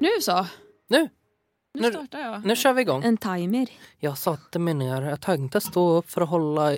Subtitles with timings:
[0.00, 0.46] Nu så.
[0.88, 1.08] Nu,
[1.74, 2.46] Nu, Nu- startar jag.
[2.46, 3.04] nu kör vi igång.
[3.04, 3.68] En timer.
[3.98, 5.02] Jag satte mig ner.
[5.02, 6.76] Jag tänkte stå upp för att hålla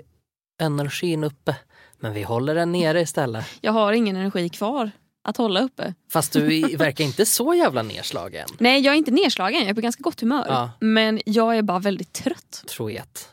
[0.60, 1.56] energin uppe.
[2.00, 3.44] Men vi håller den nere istället.
[3.60, 4.90] Jag har ingen energi kvar
[5.24, 5.94] att hålla uppe.
[6.12, 8.48] Fast du verkar inte så jävla nedslagen.
[8.58, 9.60] Nej, jag är inte nedslagen.
[9.60, 10.46] Jag är på ganska gott humör.
[10.48, 10.70] Ja.
[10.80, 12.64] Men jag är bara väldigt trött.
[12.68, 13.28] Trojet.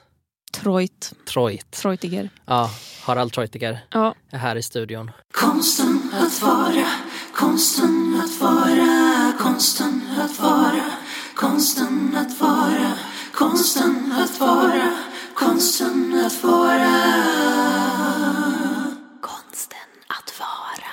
[0.53, 1.13] Troit.
[1.27, 1.71] Troit.
[1.71, 2.29] Treutiger.
[2.45, 2.69] Ja,
[3.01, 4.15] Harald Treutiger Ja.
[4.31, 5.11] är här i studion.
[5.33, 6.85] Konsten att vara,
[7.39, 10.85] konsten att vara, konsten att vara,
[11.35, 12.93] konsten att vara,
[13.33, 14.97] konsten att vara,
[15.33, 16.95] konsten att vara.
[19.21, 20.91] Konsten att vara.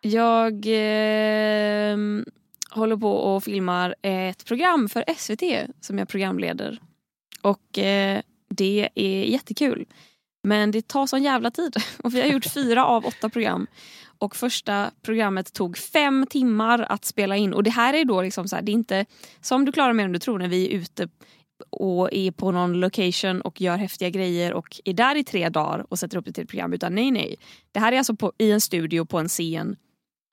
[0.00, 1.96] Jag eh,
[2.70, 6.80] håller på och filmar ett program för SVT som jag programleder.
[7.42, 9.86] Och eh, det är jättekul.
[10.44, 11.76] Men det tar sån jävla tid.
[12.02, 13.66] Och vi har gjort fyra av åtta program.
[14.22, 17.54] Och första programmet tog fem timmar att spela in.
[17.54, 19.06] Och det här är då liksom så här, det är inte
[19.40, 21.08] som du klarar mer än du tror när vi är ute
[21.70, 25.86] och är på någon location och gör häftiga grejer och är där i tre dagar
[25.88, 26.72] och sätter upp det till ett program.
[26.72, 27.36] Utan nej, nej.
[27.72, 29.76] Det här är alltså på, i en studio på en scen.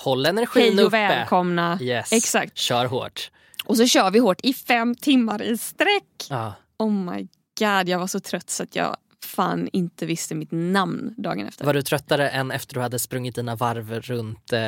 [0.04, 0.98] Håll energin Hej och uppe.
[0.98, 1.80] välkomna.
[1.82, 2.14] Yes.
[2.14, 2.58] Exakt.
[2.58, 3.32] Kör hårt.
[3.66, 6.28] Och så kör vi hårt i fem timmar i sträck.
[6.30, 6.54] Ja.
[6.80, 7.28] Oh my
[7.60, 11.66] god, jag var så trött så att jag fan inte visste mitt namn dagen efter.
[11.66, 14.60] Var du tröttare än efter du hade sprungit dina varv runt, eh,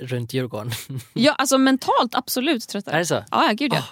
[0.00, 0.70] runt Djurgården?
[1.12, 2.94] Ja, alltså mentalt absolut tröttare.
[2.94, 3.24] är det så?
[3.30, 3.78] Ja, gud ja.
[3.78, 3.84] Ah.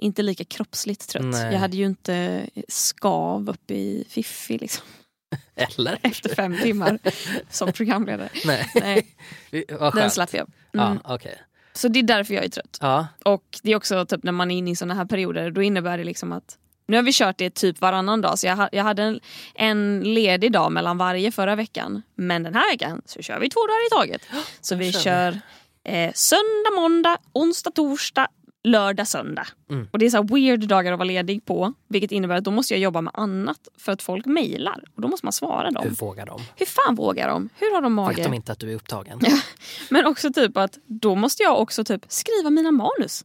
[0.00, 1.24] Inte lika kroppsligt trött.
[1.24, 1.52] Nej.
[1.52, 4.84] Jag hade ju inte skav uppe i Fiffi liksom,
[5.54, 5.98] Eller?
[6.02, 6.98] efter fem timmar
[7.50, 8.28] som programledare.
[8.44, 8.70] Nej.
[8.74, 9.14] Nej,
[9.94, 10.50] den slapp jag.
[10.74, 10.98] Mm.
[11.04, 11.38] Ja, okej.
[11.72, 12.78] Så det är därför jag är trött.
[12.80, 15.62] Ja, Och det är också typ när man är inne i såna här perioder, då
[15.62, 18.84] innebär det liksom att nu har vi kört det typ varannan dag, så jag, jag
[18.84, 19.20] hade en,
[19.54, 22.02] en ledig dag mellan varje förra veckan.
[22.14, 24.22] Men den här veckan så kör vi två dagar i taget.
[24.60, 25.40] Så vi kör
[25.84, 28.28] eh, söndag, måndag, onsdag, torsdag,
[28.64, 29.46] lördag, söndag.
[29.70, 29.88] Mm.
[29.92, 32.74] Och Det är så weird dagar att vara ledig på, vilket innebär att då måste
[32.74, 34.84] jag jobba med annat för att folk mejlar.
[34.94, 35.82] Och då måste man svara dem.
[35.82, 36.66] hur Hur, vågar de?
[36.66, 37.48] fan vågar de?
[37.58, 38.16] Hur har de mage?
[38.16, 39.20] Vet de inte att du är upptagen?
[39.90, 43.24] Men också typ att då måste jag också typ skriva mina manus.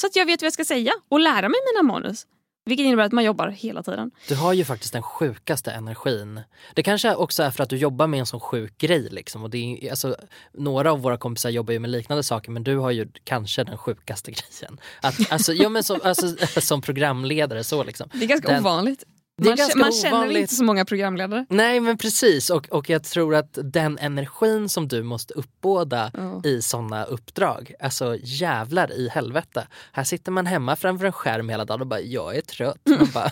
[0.00, 2.26] Så att jag vet vad jag ska säga och lära mig mina manus.
[2.66, 4.10] Vilket innebär att man jobbar hela tiden.
[4.28, 6.40] Du har ju faktiskt den sjukaste energin.
[6.74, 9.08] Det kanske också är för att du jobbar med en sån sjuk grej.
[9.10, 9.42] Liksom.
[9.44, 10.16] Och det är, alltså,
[10.52, 13.78] några av våra kompisar jobbar ju med liknande saker men du har ju kanske den
[13.78, 14.80] sjukaste grejen.
[15.02, 18.08] Att, alltså, ja, men som, alltså, som programledare så liksom.
[18.12, 19.04] Det är ganska Den- ovanligt.
[19.38, 21.46] Man, man känner inte så många programledare.
[21.48, 26.40] Nej men precis och, och jag tror att den energin som du måste uppbåda Ja.
[26.44, 29.66] i såna uppdrag, alltså jävlar i helvete.
[29.92, 32.80] Här sitter man hemma framför en skärm hela dagen och bara jag är trött.
[32.98, 33.30] Man bara,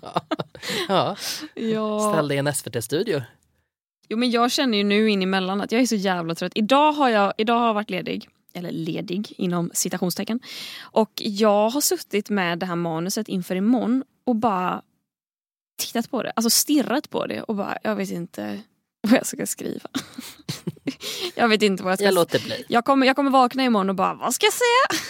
[0.88, 1.16] ja,
[1.54, 2.12] Ja.
[2.12, 3.22] ställ dig i en SVT-studio.
[4.08, 6.52] Jo, men jag känner ju nu in emellan att jag är så jävla trött.
[6.54, 8.28] Idag har jag, idag har jag varit ledig.
[8.54, 10.40] Eller ledig inom citationstecken.
[10.80, 14.82] Och jag har suttit med det här manuset inför imorgon och bara
[15.76, 16.32] tittat på det.
[16.36, 18.60] Alltså stirrat på det och bara, jag vet inte
[19.00, 19.88] vad jag ska skriva.
[21.34, 22.64] jag vet inte vad jag ska Jag låter bli.
[22.68, 25.00] jag kommer, jag kommer vakna imorgon och bara, vad ska jag säga?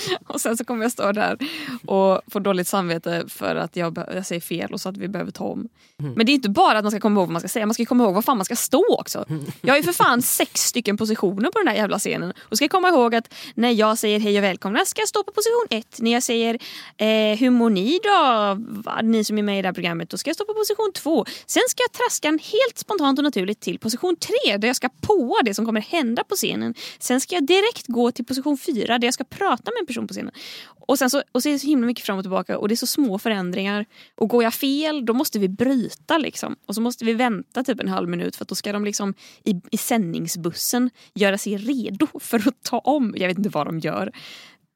[0.26, 1.38] och sen så kommer jag stå där
[1.86, 5.32] och få dåligt samvete för att jag, jag säger fel och så att vi behöver
[5.32, 5.68] ta om.
[6.00, 6.12] Mm.
[6.14, 7.74] Men det är inte bara att man ska komma ihåg vad man ska säga, man
[7.74, 9.24] ska komma ihåg vad fan man ska stå också.
[9.60, 12.32] Jag har ju för fan sex stycken positioner på den här jävla scenen.
[12.40, 15.22] Och ska jag komma ihåg att när jag säger hej och välkomna ska jag stå
[15.22, 16.00] på position ett.
[16.00, 16.58] När jag säger
[16.96, 18.58] eh, hur mår ni då,
[19.02, 21.24] ni som är med i det här programmet, då ska jag stå på position två.
[21.46, 24.88] Sen ska jag traska en helt spontant och naturligt till position tre där jag ska
[25.00, 26.74] påa det som kommer hända på scenen.
[26.98, 30.06] Sen ska jag direkt gå till position fyra där jag ska prata med en person
[30.06, 30.32] på scenen.
[30.64, 32.74] Och sen så, och så är det så himla mycket fram och tillbaka och det
[32.74, 33.86] är så små förändringar.
[34.14, 36.56] Och går jag fel då måste vi bryta liksom.
[36.66, 39.14] Och så måste vi vänta typ en halv minut för att då ska de liksom
[39.44, 43.14] i, i sändningsbussen göra sig redo för att ta om.
[43.16, 44.12] Jag vet inte vad de gör.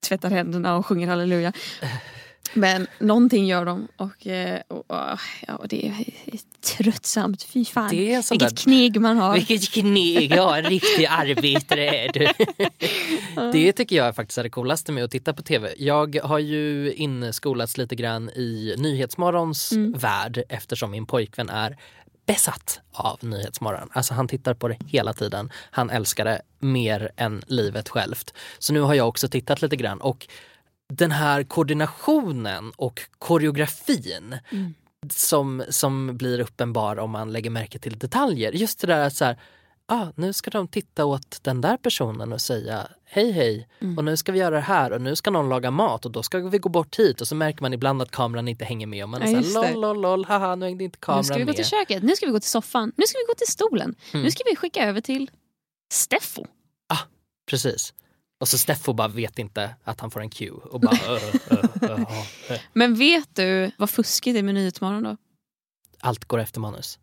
[0.09, 1.53] Tvättar händerna och sjunger halleluja.
[2.55, 5.95] Men någonting gör de och, eh, och, och ja, det är
[6.61, 7.43] tröttsamt.
[7.43, 7.91] Fy fan.
[7.91, 9.35] Vilket där- kneg man har.
[9.35, 12.29] Vilket kneg, ja en riktig arbetare är du.
[13.53, 15.75] Det tycker jag faktiskt är det coolaste med att titta på tv.
[15.79, 21.77] Jag har ju inskolats lite grann i Nyhetsmorgons värld eftersom min pojkvän är
[22.27, 23.89] besatt av Nyhetsmorgon.
[23.93, 25.51] Alltså han tittar på det hela tiden.
[25.71, 28.35] Han älskar det mer än livet självt.
[28.59, 30.27] Så nu har jag också tittat lite grann och
[30.93, 34.39] den här koordinationen och koreografin
[35.11, 38.53] som, som blir uppenbar om man lägger märke till detaljer.
[38.53, 39.41] Just det där att så här,
[39.87, 44.17] ah, nu ska de titta åt den där personen och säga hej hej och nu
[44.17, 46.59] ska vi göra det här och nu ska någon laga mat och då ska vi
[46.59, 49.23] gå bort hit och så märker man ibland att kameran inte hänger med och man
[49.23, 51.41] är Ja, just såhär lol lol lol haha nu hängde inte kameran Nu ska vi
[51.41, 51.57] gå med.
[51.57, 53.95] till köket, nu ska vi gå till soffan, nu ska vi gå till stolen.
[54.13, 54.25] Mm.
[54.25, 55.31] Nu ska vi skicka över till
[55.93, 56.47] Steffo.
[57.51, 57.95] Precis.
[58.41, 60.99] Och så Steffo bara vet inte att han får en cue och bara.
[62.73, 65.17] Men vet du vad fuskigt är med Nyhetsmorgon då?
[66.01, 66.99] Allt går efter manus.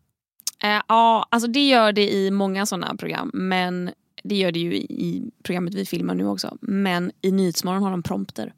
[0.62, 3.30] Eh, ja, alltså det gör det i många sådana program.
[3.34, 3.90] Men
[4.24, 6.56] det gör det ju i, i programmet vi filmar nu också.
[6.60, 8.52] Men i Nyhetsmorgon har de prompter.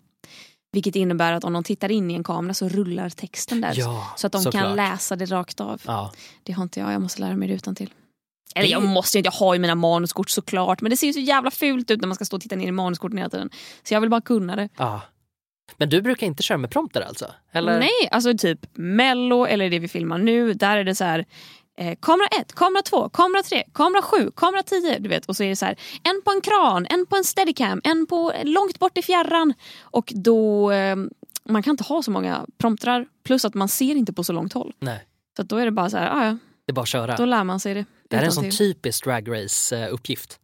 [0.72, 3.72] Vilket innebär att om de tittar in i en kamera så rullar texten där.
[3.76, 4.62] Ja, så att de såklart.
[4.62, 5.82] kan läsa det rakt av.
[5.86, 6.12] Ja.
[6.42, 7.90] Det har inte jag, jag måste lära mig det utan till.
[8.56, 10.80] Eller jag måste inte, jag har ju mina manuskort såklart.
[10.80, 12.68] Men det ser ju så jävla fult ut när man ska stå och titta ner
[12.68, 13.50] i manuskorten hela tiden.
[13.82, 14.68] Så jag vill bara kunna det.
[14.76, 15.00] ja.
[15.76, 17.26] Men du brukar inte köra med prompter alltså?
[17.52, 17.78] Eller?
[17.78, 20.54] Nej, alltså typ mello eller det vi filmar nu.
[20.54, 21.24] Där är det så här.
[21.78, 24.98] Eh, kamera 1, kamera 2, kamera 3, kamera 7, kamera 10.
[24.98, 25.26] Du vet.
[25.26, 25.76] Och så är det så här.
[26.02, 29.54] En på en kran, en på en steadicam, en på långt bort i fjärran.
[29.82, 30.96] Och då, eh,
[31.48, 33.06] man kan inte ha så många promptrar.
[33.24, 34.72] Plus att man ser inte på så långt håll.
[34.78, 35.06] Nej,
[35.36, 36.36] Så då är det bara så här, ah, ja,
[36.66, 37.16] det är bara att köra.
[37.16, 37.84] då lär man sig det.
[38.08, 40.38] det här är en sån typisk Drag Race-uppgift.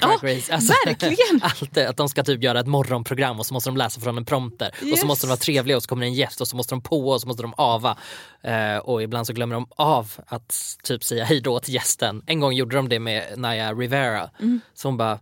[0.00, 0.52] Ja, Race,
[0.86, 1.40] verkligen.
[1.42, 4.24] Allt att de ska typ göra ett morgonprogram och så måste de läsa från en
[4.24, 4.74] prompter.
[4.80, 5.00] Och Yes.
[5.00, 6.80] så måste de vara trevliga och så kommer det en gäst och så måste de
[6.82, 7.96] på och så måste de ava.
[8.42, 12.22] Eh, och ibland så glömmer de av att typ säga hej då till gästen.
[12.26, 14.30] En gång gjorde de det med Naya Rivera.
[14.40, 14.60] Mm.
[14.74, 15.18] Så hon bara,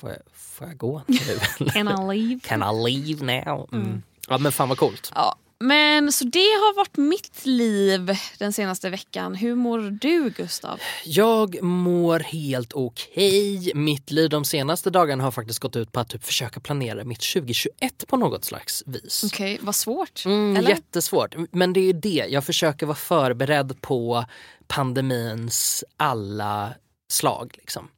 [0.00, 1.16] får jag, får jag gå nu?
[1.70, 2.40] Can I leave?
[2.42, 3.68] Can I leave now?
[3.72, 4.02] Mm.
[4.28, 5.12] Ja men fan vad coolt.
[5.14, 9.34] Ja, men så det har varit mitt liv den senaste veckan.
[9.34, 10.80] Hur mår du Gustav?
[11.04, 13.72] Jag mår helt okej.
[13.74, 17.32] Mitt liv de senaste dagarna har faktiskt gått ut på att typ försöka planera mitt
[17.32, 19.24] 2021 på något slags vis.
[19.26, 20.24] Okej, vad svårt.
[20.26, 20.70] Mm, eller?
[20.70, 21.34] jättesvårt.
[21.52, 24.24] Men det är det, jag försöker vara förberedd på
[24.66, 26.74] pandemins alla
[27.12, 27.54] slag.
[27.58, 27.88] Liksom.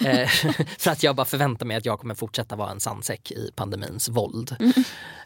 [0.00, 0.28] eh,
[0.78, 4.08] för att jag bara förväntar mig att jag kommer fortsätta vara en sandsäck i pandemins
[4.08, 4.56] våld.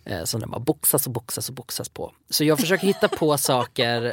[0.04, 2.12] Eh, som den bara boxas och boxas och boxas på.
[2.30, 4.12] Så jag försöker hitta på saker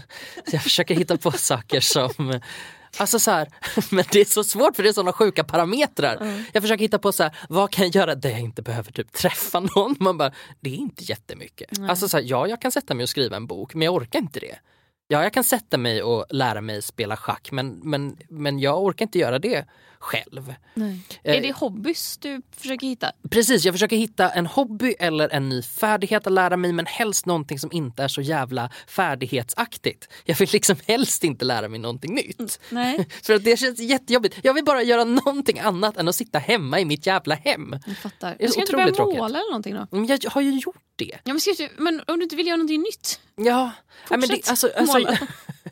[0.52, 2.40] jag försöker hitta på saker som
[2.96, 3.48] Alltså så här,
[3.90, 6.44] men det är så svårt för det är sådana sjuka parametrar.
[6.52, 9.12] Jag försöker hitta på så här, vad kan jag göra där jag inte behöver typ
[9.12, 9.96] träffa någon?
[10.00, 11.78] Man bara, det är inte jättemycket.
[11.88, 14.18] Alltså så här, ja, jag kan sätta mig och skriva en bok, men jag orkar
[14.18, 14.58] inte det.
[15.12, 19.04] Ja, jag kan sätta mig och lära mig spela schack, men, men, men jag orkar
[19.04, 19.64] inte göra det
[19.98, 20.54] själv.
[20.74, 21.00] Nej.
[21.22, 23.12] Eh, Är det hobbys du försöker hitta?
[23.30, 27.26] Precis, jag försöker hitta en hobby eller en ny färdighet att lära mig men helst
[27.26, 30.08] någonting som inte är så jävla färdighetsaktigt.
[30.24, 32.60] Jag vill liksom helst inte lära mig någonting nytt.
[32.70, 34.38] Nej, För att det känns jättejobbigt.
[34.42, 37.76] Jag vill bara göra någonting annat än att sitta hemma i mitt jävla hem.
[37.86, 38.36] jag fattar.
[38.38, 39.86] Det är ska inte börja måla eller någonting då?
[39.90, 41.18] Men jag har ju gjort det.
[41.24, 43.20] Ja, men, du, men om du inte vill göra någonting nytt?
[43.36, 43.72] Ja,
[44.10, 45.18] ja men det, Fortsätt alltså, alltså, måla.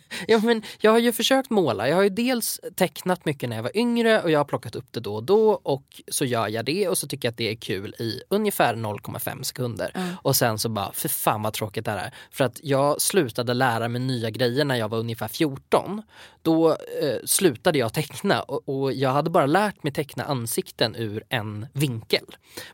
[0.29, 1.89] ja, men jag har ju försökt måla.
[1.89, 4.93] Jag har ju dels tecknat mycket när jag var yngre och jag har plockat upp
[4.93, 7.51] det då och då och så gör jag det och så tycker jag att det
[7.51, 9.93] är kul i ungefär 0,5 sekunder.
[10.23, 12.15] Och sen så bara, för fan vad tråkigt det här är.
[12.31, 16.03] För att jag slutade lära mig nya grejer när jag var ungefär 14.
[16.43, 21.23] Då eh, slutade jag teckna och, och jag hade bara lärt mig teckna ansikten ur
[21.29, 22.25] en vinkel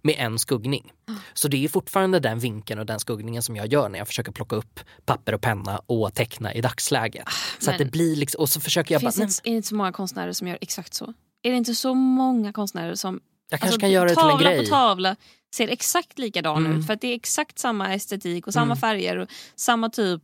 [0.03, 0.93] med en skuggning.
[1.35, 4.33] Så det är fortfarande den vinkeln och den skuggningen som jag gör när jag försöker
[4.33, 7.24] plocka upp papper och penna och teckna i dagsläget.
[7.59, 9.69] Så att det blir liksom, och så försöker jag bara, Finns inte, är det inte
[9.69, 11.15] så många konstnärer som gör exakt så?
[11.43, 14.31] Är det inte så många konstnärer som jag kanske alltså, kan göra det till en
[14.31, 14.65] tavla grej.
[14.65, 15.17] på tavla
[15.55, 16.79] ser exakt likadan Mm.
[16.79, 16.87] ut?
[16.87, 18.77] För att det är exakt samma estetik och samma Mm.
[18.77, 20.23] färger och samma typ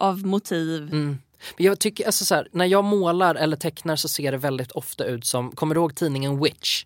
[0.00, 0.82] av motiv.
[0.82, 1.18] Mm.
[1.56, 4.72] Men jag tycker, alltså så här, när jag målar eller tecknar så ser det väldigt
[4.72, 6.84] ofta ut som, kommer du ihåg tidningen Witch?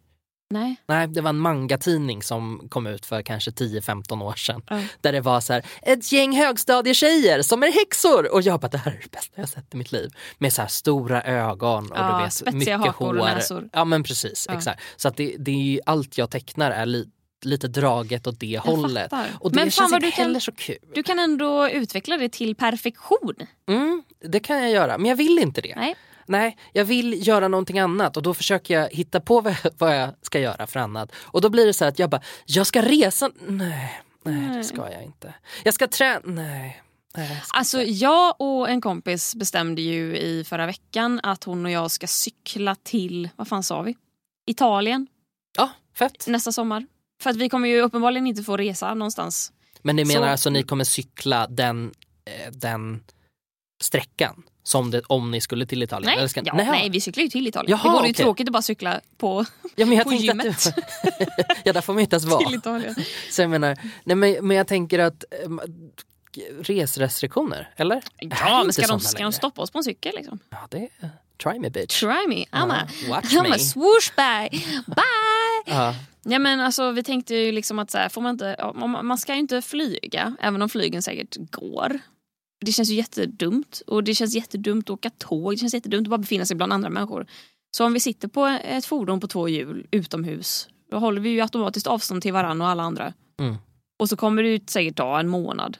[0.52, 0.76] Nej.
[0.86, 4.62] Nej, det var en mangatidning som kom ut för kanske 10-15 år sedan.
[4.70, 4.80] Ja.
[5.00, 8.78] Där det var så här, ett gäng högstadietjejer som är häxor och jag bara det
[8.78, 10.10] här är det bästa jag sett i mitt liv.
[10.38, 13.34] Med så här stora ögon och Ja, du vet, spetsiga mycket hakor och hår.
[13.34, 13.68] näsor.
[13.72, 14.54] Ja men precis, Ja.
[14.56, 14.82] exakt.
[14.96, 17.08] Så att det, det är ju, allt jag tecknar är li,
[17.44, 19.10] lite draget åt det hållet.
[19.10, 19.26] fattar.
[19.40, 20.76] Och det Men känns inte du kan- heller så kul.
[20.94, 23.34] Du kan ändå utveckla det till perfektion.
[23.68, 25.74] Mm, det kan jag göra, men jag vill inte det.
[25.76, 25.94] Nej.
[26.30, 29.96] Nej, jag vill göra någonting annat och då försöker jag hitta på vad jag, vad
[29.98, 31.12] jag ska göra för annat.
[31.16, 34.64] Och då blir det så här att jag bara, jag ska resa, nej, nej det
[34.64, 35.34] ska jag inte.
[35.64, 36.82] Jag ska träna, nej.
[37.16, 41.70] nej jag Alltså jag och en kompis bestämde ju i förra veckan att hon och
[41.70, 43.96] jag ska cykla till, vad fan sa vi?
[44.46, 45.06] Italien
[45.58, 46.26] Ja, fett.
[46.26, 46.86] nästa sommar.
[47.22, 49.52] För att vi kommer ju uppenbarligen inte få resa någonstans.
[49.82, 51.92] Men ni menar Så- alltså ni kommer cykla den,
[52.24, 53.02] eh, den
[53.82, 56.06] sträckan som det, om ni skulle till Italien?
[56.06, 57.70] Nej, Eller ska- ja, Nej, vi cyklar ju till Italien.
[57.82, 59.44] Jaha, det vore ju tråkigt att bara cykla på,
[59.76, 60.78] ja, men jag på gymmet Att
[61.64, 62.44] ja, där får man inte ens vara.
[62.48, 62.94] till Italien.
[63.30, 65.50] Så jag menar, nej, men, men jag tänker att eh,
[66.62, 68.02] resrestriktioner, eller?
[68.18, 70.38] Ja, men ska de, ska de stoppa oss på en cykel liksom?
[70.50, 70.88] Ja, det
[71.42, 72.00] try me bitch.
[72.00, 73.54] Try me, I'm a, Ja, watch I'm me.
[73.54, 74.58] a swoosh by.
[74.86, 75.04] Bye!
[75.74, 75.94] Ja.
[76.22, 78.72] Ja, men alltså, vi tänkte ju liksom att så här, får man, inte,
[79.02, 81.98] man ska ju inte flyga, även om flygen säkert går.
[82.60, 83.82] Det känns ju jättedumt.
[83.86, 85.52] Och det känns jättedumt att åka tåg.
[85.52, 87.26] Det känns jättedumt att bara befinna sig bland andra människor.
[87.76, 91.40] Så om vi sitter på ett fordon på två hjul utomhus då håller vi ju
[91.40, 93.12] automatiskt avstånd till varandra och alla andra.
[93.40, 93.56] Mm.
[93.98, 95.78] Och så kommer det ju säkert ta en månad.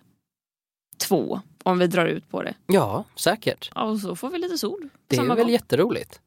[0.99, 2.55] Två om vi drar ut på det.
[2.67, 3.71] Ja, säkert.
[3.75, 4.89] Ja, och så får vi lite sol.
[5.07, 5.51] Det är väl gång.
[5.51, 6.21] jätteroligt.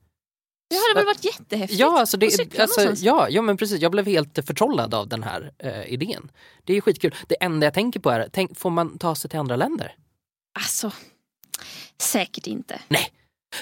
[0.70, 1.80] Det hade väl varit jättehäftigt?
[1.80, 3.82] Ja, alltså det, alltså, ja, ja, men precis.
[3.82, 6.32] Jag blev helt förtrollad av den här eh, idén.
[6.64, 7.16] Det är skitkul.
[7.28, 9.96] Det enda jag tänker på är, tänk, får man ta sig till andra länder?
[10.54, 10.92] Alltså,
[12.02, 12.80] säkert inte.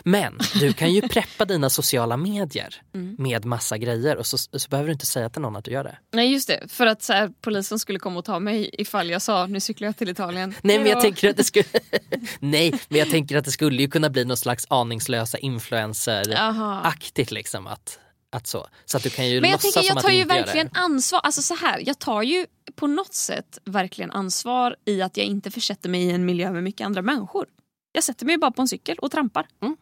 [0.04, 3.16] Men du kan ju preppa dina sociala medier Mm.
[3.20, 5.84] med massa grejer och så, så behöver du inte säga till någon att du gör
[5.84, 5.98] det.
[6.14, 9.22] Nej just det, för att så här, polisen skulle komma och ta mig ifall jag
[9.22, 10.54] sa nu cyklar jag till Italien.
[10.62, 11.66] Nej men jag tänker att det skulle
[12.40, 17.68] Nej men jag tänker att det skulle ju kunna bli något slags aningslösa influencer-aktigt liksom
[17.68, 18.00] att,
[18.32, 18.68] att så.
[18.86, 21.20] Så att du kan ju Men jag tänker som jag att tar ju verkligen ansvar.
[21.20, 25.52] Alltså så här, jag tar ju på något sätt verkligen ansvar i att jag inte
[25.52, 27.46] försätter mig i en miljö med mycket andra människor.
[27.92, 29.48] Jag sätter mig bara på en cykel och trampar.
[29.62, 29.78] Mm.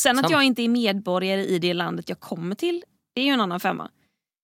[0.00, 0.32] Sen att Samma.
[0.32, 3.60] jag inte är medborgare i det landet jag kommer till, det är ju en annan
[3.60, 3.90] femma.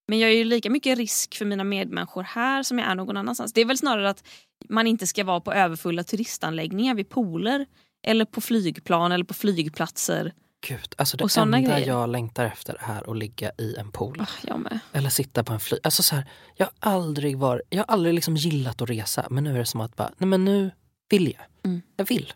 [0.08, 3.16] Men jag är ju lika mycket risk för mina medmänniskor här som jag är någon
[3.16, 3.52] annanstans.
[3.52, 4.24] Det är väl snarare att
[4.68, 7.66] man inte ska vara på överfulla turistanläggningar vid pooler
[8.06, 10.32] eller på flygplan eller på flygplatser.
[10.68, 11.86] Gud, alltså det Och enda grejer.
[11.86, 14.26] jag längtar efter är att ligga i en pool.
[14.56, 14.78] Med.
[14.92, 15.80] Eller sitta på en flyg.
[15.82, 16.24] Alltså så här,
[16.56, 19.66] jag har aldrig varit, jag har aldrig liksom gillat att resa men nu är det
[19.66, 20.70] som att bara, nej men nu
[21.10, 21.70] vill jag.
[21.70, 21.82] Mm.
[21.96, 22.32] Jag vill.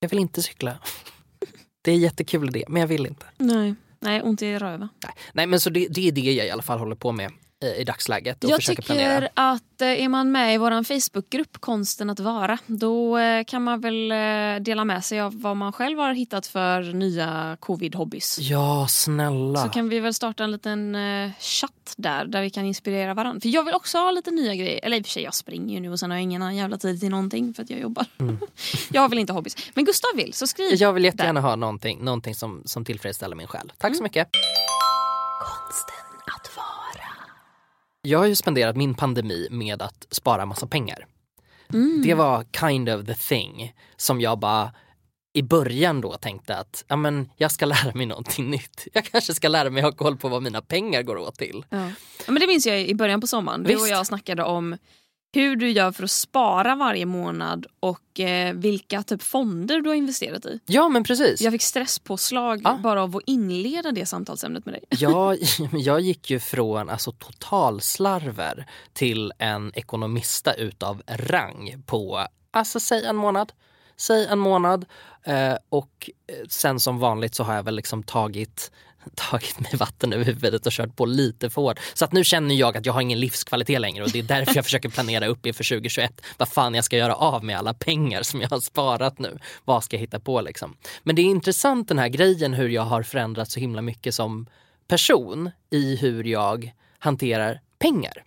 [0.00, 0.78] Jag vill inte cykla.
[1.82, 3.26] Det är jättekul idé men jag vill inte.
[3.38, 4.88] Nej, Nej ont i röven.
[5.04, 7.32] Nej, nej men så det, det är det jag i alla fall håller på med
[7.80, 9.28] i dagsläget och Jag försöker tycker planera.
[9.34, 13.80] att eh, är man med i vår Facebookgrupp Konsten att vara då eh, kan man
[13.80, 18.38] väl eh, dela med sig av vad man själv har hittat för nya covid-hobbys.
[18.40, 19.62] Ja, snälla.
[19.62, 20.96] Så kan vi väl starta en liten
[21.40, 23.40] chatt där, där vi kan inspirera varandra.
[23.40, 24.80] För jag vill också ha lite nya grejer.
[24.82, 26.78] Eller i och för sig, jag springer ju nu och sen har jag ingen jävla
[26.78, 28.06] tid till någonting för att jag jobbar.
[28.92, 29.56] jag har väl inte hobbys.
[29.74, 30.74] Men Gustav vill, så skriv.
[30.74, 33.72] Jag vill jättegärna ha någonting, någonting som, som tillfredsställer min själ.
[33.78, 33.96] Tack Mm.
[33.96, 34.28] så mycket.
[38.02, 41.06] Jag har ju spenderat min pandemi med att spara massa pengar.
[41.72, 42.02] Mm.
[42.04, 44.72] Det var kind of the thing som jag bara
[45.32, 48.88] i början då tänkte att ja, men jag ska lära mig någonting nytt.
[48.92, 51.64] Jag kanske ska lära mig ha koll på vad mina pengar går åt till.
[51.70, 51.86] Ja.
[52.26, 53.62] Ja, men det minns jag i början på sommaren.
[53.62, 53.90] Du och Visst.
[53.90, 54.76] jag snackade om
[55.32, 59.94] hur du gör för att spara varje månad och eh, vilka typ fonder du har
[59.96, 60.60] investerat i.
[60.66, 61.40] Ja men precis.
[61.40, 62.78] Jag fick stresspåslag Ja.
[62.82, 64.84] bara av att inleda det samtalsämnet med dig.
[64.90, 65.38] Jag,
[65.72, 73.16] jag gick ju från alltså, totalslarver till en ekonomista utav rang på, alltså säg en
[73.16, 73.52] månad.
[73.96, 74.84] Säg en månad.
[75.24, 78.70] Eh, och eh, sen som vanligt så har jag väl liksom tagit
[79.14, 81.78] tagit mig vatten över huvudet och kört på lite för hårt.
[81.94, 84.56] Så att nu känner jag att jag har ingen livskvalitet längre och det är därför
[84.56, 88.22] jag försöker planera upp inför 2021 vad fan jag ska göra av med alla pengar
[88.22, 89.38] som jag har sparat nu.
[89.64, 90.76] Vad ska jag hitta på liksom?
[91.02, 94.46] Men det är intressant den här grejen hur jag har förändrats så himla mycket som
[94.88, 98.24] person i hur jag hanterar pengar.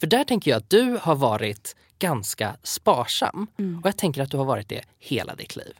[0.00, 3.46] För där tänker jag att du har varit ganska sparsam
[3.82, 5.72] och jag tänker att du har varit det hela ditt liv.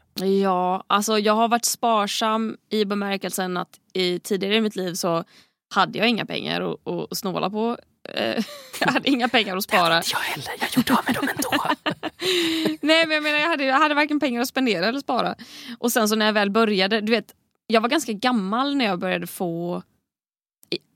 [0.42, 5.25] Ja, alltså jag har varit sparsam i bemärkelsen att i, tidigare i mitt liv så
[5.75, 7.78] hade jag inga pengar att, att snåla på.
[8.08, 8.44] Eh,
[8.80, 9.94] jag hade inga pengar att spara.
[9.94, 11.64] Jag heller, jag gjorde av med dem ändå.
[12.80, 15.34] Nej men jag menar jag hade, jag hade varken pengar att spendera eller spara.
[15.78, 17.34] Och sen så när jag väl började, du vet,
[17.66, 19.82] jag var ganska gammal när jag började få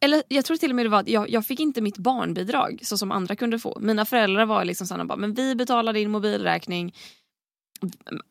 [0.01, 2.81] eller jag tror till och med det var att jag, jag fick inte mitt barnbidrag
[2.83, 3.79] så som andra kunde få.
[3.81, 6.95] Mina föräldrar var liksom såhär, bara, men vi betalar din mobilräkning.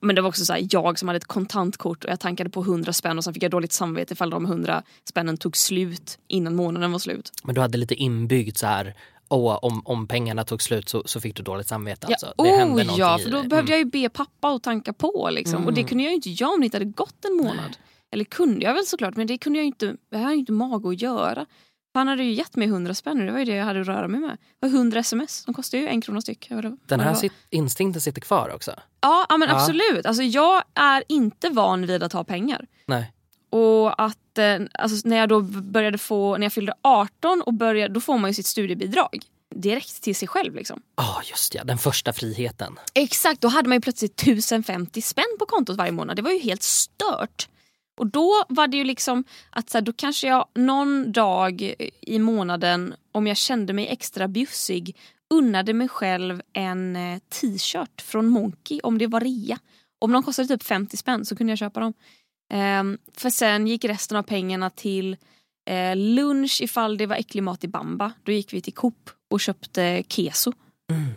[0.01, 2.61] Men det var också så här, jag som hade ett kontantkort och jag tankade på
[2.61, 6.55] 100 spänn och sen fick jag dåligt samvete ifall de 100 spännen tog slut innan
[6.55, 7.31] månaden var slut.
[7.43, 8.95] Men du hade lite inbyggt så här,
[9.29, 12.33] åh, om, om pengarna tog slut så, så fick du dåligt samvete alltså.
[12.37, 13.69] Ja, Det hände oh, ja, för då behövde Mm.
[13.71, 15.29] jag ju be pappa att tanka på.
[15.31, 15.65] Liksom.
[15.65, 17.77] Och det kunde jag ju inte göra om det inte hade gått en månad.
[18.11, 21.01] Eller kunde jag väl såklart, men det kunde jag inte, det ju inte mag att
[21.01, 21.45] göra.
[21.93, 23.87] Han hade ju gett mig 100 spänn och det var ju det jag hade att
[23.87, 24.37] röra mig med.
[24.59, 26.49] Det var 100 sms, de kostar ju en krona styck.
[26.85, 28.71] Den här sit, instinkten sitter kvar också.
[29.01, 29.55] Ja, ja men Ja.
[29.55, 30.05] absolut.
[30.05, 32.65] Alltså, jag är inte van vid att ha pengar.
[32.85, 33.13] Nej.
[33.49, 37.93] Och att eh, alltså, när jag då började få, när jag fyllde 18 och började,
[37.93, 39.19] då får man ju sitt studiebidrag
[39.55, 40.55] direkt till sig själv.
[40.55, 40.81] Liksom.
[40.95, 42.79] Ja just ja, den första friheten.
[42.93, 46.15] Exakt, då hade man ju plötsligt 1050 spänn på kontot varje månad.
[46.15, 47.47] Det var ju helt stört.
[47.99, 52.19] Och då var det ju liksom att så här, då kanske jag någon dag i
[52.19, 54.95] månaden, om jag kände mig extra bjussig,
[55.29, 59.59] unnade mig själv en eh, t-shirt från Monkey om det var rea.
[59.99, 61.93] Om de kostade typ 50 spänn så kunde jag köpa dem.
[62.53, 65.17] Ehm, för sen gick resten av pengarna till
[65.69, 68.11] eh, lunch ifall det var äcklig mat i Bamba.
[68.23, 70.53] Då gick vi till Coop och köpte keso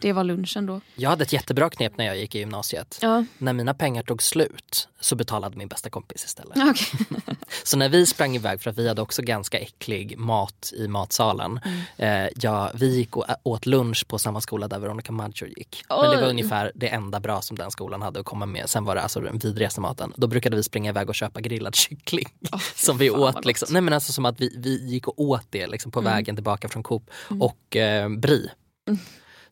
[0.01, 0.81] det var lunchen då.
[0.95, 2.99] Jag hade ett jättebra knep när jag gick i gymnasiet.
[3.03, 6.57] Ja, När mina pengar tog slut så betalade min bästa kompis istället.
[6.71, 7.37] okej.
[7.65, 11.61] Så när vi sprang iväg, för att vi hade också ganska äcklig mat i matsalen.
[11.97, 15.85] Eh, ja, vi gick och åt lunch på samma skola där Veronica Maggio gick.
[15.89, 18.71] Men det var ungefär det enda bra som den skolan hade att komma med.
[18.71, 20.13] Sen var det alltså den vidrigaste maten.
[20.17, 22.29] Då brukade vi springa iväg och köpa grillad kyckling.
[22.75, 23.45] som vi åt.
[23.45, 23.69] Liksom.
[23.71, 26.13] Nej men alltså som att vi, vi gick och åt det liksom, på Mm.
[26.13, 27.11] vägen tillbaka från Coop.
[27.41, 28.51] Och eh, Brie.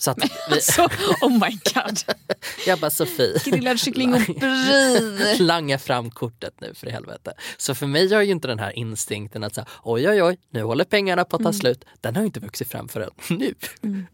[0.00, 0.19] Så att
[0.50, 0.85] vi, Så,
[1.21, 1.99] oh my god.
[2.66, 3.38] jag bara Sofie.
[3.45, 5.37] Grillad kyckling och brie.
[5.38, 7.33] Langa fram kortet nu för i helvete.
[7.57, 10.62] Så för mig har ju inte den här instinkten att säga oj oj oj, nu
[10.62, 11.61] håller pengarna på att ta Mm.
[11.61, 11.85] slut.
[12.00, 13.54] Den har ju inte vuxit fram förrän nu,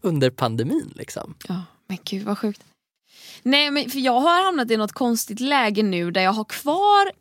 [0.01, 0.93] under pandemin.
[0.95, 1.35] Liksom.
[1.47, 2.61] Ja, men gud vad sjukt.
[3.43, 7.11] Nej, men för jag har hamnat i något konstigt läge nu där jag har kvar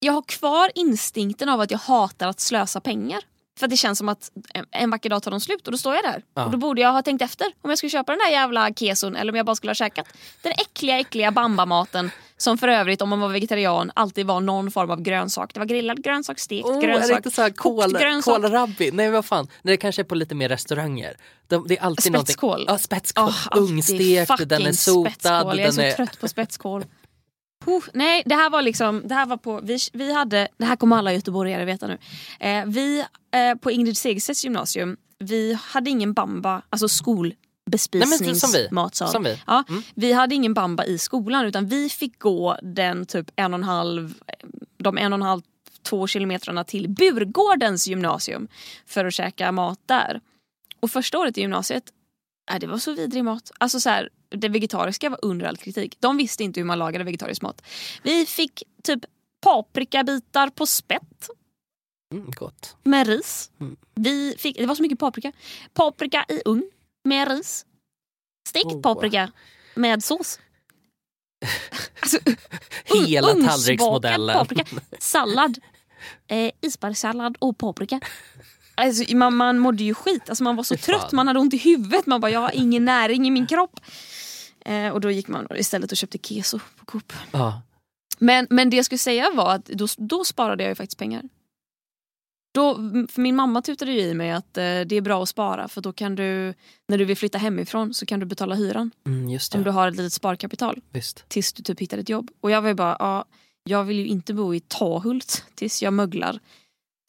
[0.00, 3.20] jag har kvar instinkten av att jag hatar att slösa pengar.
[3.58, 4.30] För att det känns som att
[4.70, 6.22] en- vacker dag tar de slut och då står jag där.
[6.34, 6.44] Ja.
[6.44, 9.16] Och då borde jag ha tänkt efter om jag skulle köpa den där jävla keson
[9.16, 10.06] eller om jag bara skulle ha käkat
[10.42, 14.90] den äckliga äckliga bambamaten som för övrigt om man var vegetarian alltid var någon form
[14.90, 15.54] av grönsak.
[15.54, 18.34] Det var grillad grönsak, stekt Oh, är det grönsak, inte så här kål, grönsak.
[18.34, 18.90] kålrabbi?
[18.92, 21.16] Nej vad fan, Nej, det kanske är på lite mer restauranger.
[21.46, 22.64] De, det är alltid någonting- Spetskål.
[22.68, 23.24] Ja, spetskål.
[23.28, 25.10] Åh, alltid Ungstekt, den är sotad.
[25.12, 25.58] spetskål.
[25.58, 25.92] Jag är så är...
[25.92, 26.84] trött på spetskål.
[27.68, 30.76] Puh, nej, det här var liksom, det här var på, vi, vi hade, det här
[30.76, 31.98] kommer alla göteborgare veta nu.
[32.40, 36.88] Eh, vi eh, på Ingrid Segerstedts gymnasium, vi hade ingen bamba, alltså
[38.08, 38.68] men som vi.
[39.08, 39.30] Som vi.
[39.30, 39.40] Mm.
[39.46, 43.58] Ja, Vi hade ingen bamba i skolan utan vi fick gå den typ en och
[43.58, 44.14] en halv,
[44.78, 45.42] de en och en halv,
[45.82, 48.48] två kilometrarna till Burgårdens gymnasium
[48.86, 50.20] för att käka mat där.
[50.80, 51.84] Och första året i gymnasiet,
[52.50, 53.50] äh, det var så vidrig mat.
[53.58, 55.96] Alltså så här, det vegetariska var under all kritik.
[56.00, 57.62] De visste inte hur man lagade vegetarisk mat.
[58.02, 59.00] Vi fick typ
[59.40, 61.28] paprikabitar på spett
[62.14, 62.76] Mm, gott.
[62.82, 63.50] med ris.
[63.60, 63.76] Mm.
[63.94, 65.32] Vi fick, det var så mycket paprika.
[65.74, 66.70] Paprika i ugn
[67.04, 67.66] med ris.
[68.48, 68.80] Stekt Oh.
[68.82, 69.32] paprika
[69.74, 70.38] med sås.
[72.00, 72.18] Alltså,
[73.06, 74.38] Hela tallriksmodellen.
[74.38, 74.64] Paprika.
[74.98, 75.58] Sallad.
[76.28, 78.00] Eh, isbergssallad och paprika.
[78.74, 80.28] Alltså, man, man mådde ju skit.
[80.28, 82.06] Alltså, man var så trött, man hade ont i huvudet.
[82.06, 83.80] Man bara, jag har ingen näring i min kropp.
[84.68, 87.12] Eh, och då gick man istället och köpte keso på Coop.
[87.30, 87.62] Ja.
[88.18, 91.22] Men, men det jag skulle säga var att då, då sparade jag ju faktiskt pengar.
[92.54, 92.74] Då,
[93.08, 95.80] för min mamma tutade ju i mig att eh, det är bra att spara för
[95.80, 96.54] då kan du,
[96.88, 98.90] när du vill flytta hemifrån så kan du betala hyran.
[99.06, 101.28] Mm, just Om det, du har ett litet sparkapital visst.
[101.28, 102.30] tills du typ hittar ett jobb.
[102.40, 103.24] Och jag var ju bara, ja,
[103.64, 106.38] jag vill ju inte bo i Tahult tills jag möglar.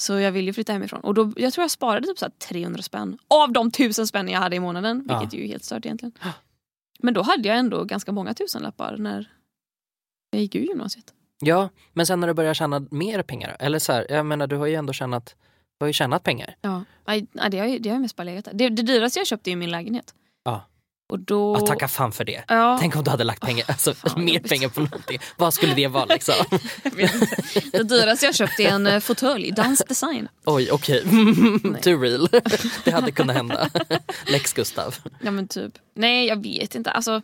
[0.01, 0.99] Så jag vill ju flytta hemifrån.
[0.99, 4.29] Och då, jag tror jag sparade typ så här 300 spänn av de tusen spänn
[4.29, 5.05] jag hade i månaden.
[5.09, 5.19] Ja.
[5.19, 6.13] Vilket är ju helt stört egentligen.
[7.03, 9.31] Men då hade jag ändå ganska många tusenlappar när
[10.31, 11.13] jag gick ur gymnasiet.
[11.39, 14.55] Ja, men sen när du börjar tjäna mer pengar, eller så här, jag menar du
[14.55, 15.35] har ju ändå tjänat,
[15.77, 16.55] du har ju tjänat pengar.
[16.61, 18.53] Ja, nej, det har ju det har ju mest bara legat där.
[18.53, 20.15] Det, det dyraste jag köpte är ju min lägenhet.
[20.43, 20.65] Ja.
[21.09, 21.55] Och då...
[21.59, 22.43] Ja, tacka fan för det.
[22.47, 25.19] Ja, Tänk om du hade lagt pengar, alltså, vad mer pengar på någonting.
[25.37, 26.35] Vad skulle det vara liksom?
[27.71, 30.27] det dyraste jag köpte är en eh, fåtölj, Dans Design.
[30.45, 31.03] Oj, okej.
[31.81, 32.29] Too real.
[32.83, 33.69] Det hade kunnat hända.
[34.27, 34.95] Lex Gustav.
[35.21, 35.73] Ja men typ.
[35.95, 36.91] Nej jag vet inte.
[36.91, 37.21] Alltså,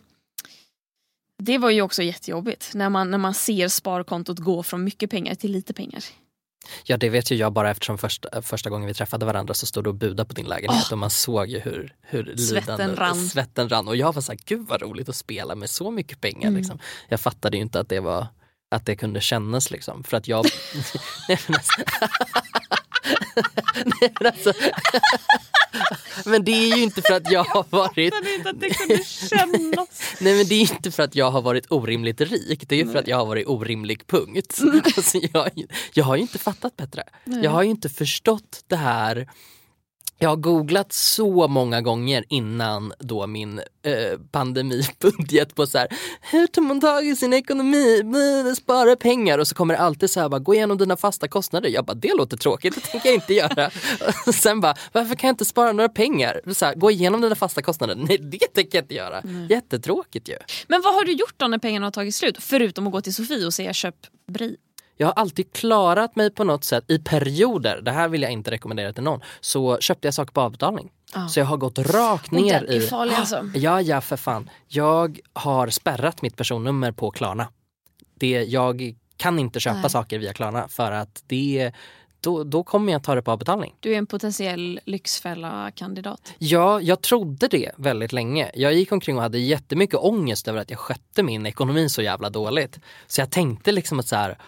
[1.42, 5.34] det var ju också jättejobbigt när man, när man ser sparkontot gå från mycket pengar
[5.34, 6.04] till lite pengar.
[6.84, 9.84] Ja det vet ju jag bara eftersom första, första gången vi träffade varandra så stod
[9.84, 13.28] du och budade på din lägenhet och man såg ju hur, hur Svetten lidande- rann.
[13.28, 13.88] svetten rann.
[13.88, 16.48] Och jag var såhär, gud vad roligt att spela med så mycket pengar.
[16.48, 16.56] Mm.
[16.56, 16.78] Liksom.
[17.08, 18.26] Jag fattade ju inte att det var
[18.70, 20.04] att det kunde kännas liksom.
[20.04, 20.46] För att jag...
[24.00, 24.52] Nej, men alltså...
[26.24, 29.04] Men, det är ju inte för att jag har varit Jag inte att det kunde
[29.04, 29.88] kännas.
[30.20, 32.92] Nej men det är inte för att jag har varit orimligt rik, det är ju
[32.92, 34.60] för att jag har varit orimlig punkt.
[34.96, 35.50] Alltså, jag,
[35.94, 37.02] jag har ju inte fattat bättre.
[37.24, 39.28] Jag har ju inte förstått det här.
[40.18, 45.88] Jag har googlat så många gånger innan då min eh, pandemibudget på så här,
[46.20, 48.02] hur tar man tag i sin ekonomi,
[48.56, 51.68] spara pengar och så kommer det alltid så här, bara, gå igenom dina fasta kostnader.
[51.68, 53.70] Jag bara, det låter tråkigt, det tänker jag inte göra.
[54.34, 56.40] Sen bara, varför kan jag inte spara några pengar?
[56.52, 57.94] Så här, gå igenom dina fasta kostnader.
[57.94, 59.22] Nej, det tänker jag inte göra.
[59.48, 60.36] Jättetråkigt ju.
[60.68, 62.36] Men vad har du gjort då när pengarna har tagit slut?
[62.40, 63.96] Förutom att gå till Sofie och säga köp
[64.28, 64.56] Brie.
[64.96, 68.50] Jag har alltid klarat mig på något sätt i perioder, det här vill jag inte
[68.50, 70.90] rekommendera till någon, så köpte jag saker på avbetalning.
[71.14, 71.28] Ja.
[71.28, 72.80] Så jag har gått rakt ner i...
[72.80, 73.50] farlig alltså.
[73.54, 74.50] Ja, ja för fan.
[74.68, 77.48] Jag har spärrat mitt personnummer på Klarna.
[78.14, 79.90] Det, jag kan inte köpa Nej.
[79.90, 81.72] saker via Klarna för att det,
[82.20, 83.74] då, då kommer jag ta det på avbetalning.
[83.80, 86.32] Du är en potentiell Lyxfälla-kandidat.
[86.38, 88.50] Ja, jag trodde det väldigt länge.
[88.54, 92.30] Jag gick omkring och hade jättemycket ångest över att jag skötte min ekonomi så jävla
[92.30, 92.78] dåligt.
[93.06, 94.38] Så jag tänkte liksom att så här,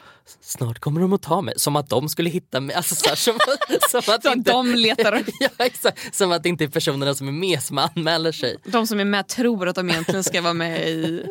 [0.41, 1.55] snart kommer de att ta mig.
[1.57, 2.77] Som att de skulle hitta mig.
[2.77, 3.39] Alltså så här, som,
[4.03, 6.15] som att Så inte, de letar ja, exakt.
[6.15, 8.57] Som att det inte är personerna som är med som anmäler sig.
[8.65, 11.25] De som är med tror att de egentligen ska vara med i...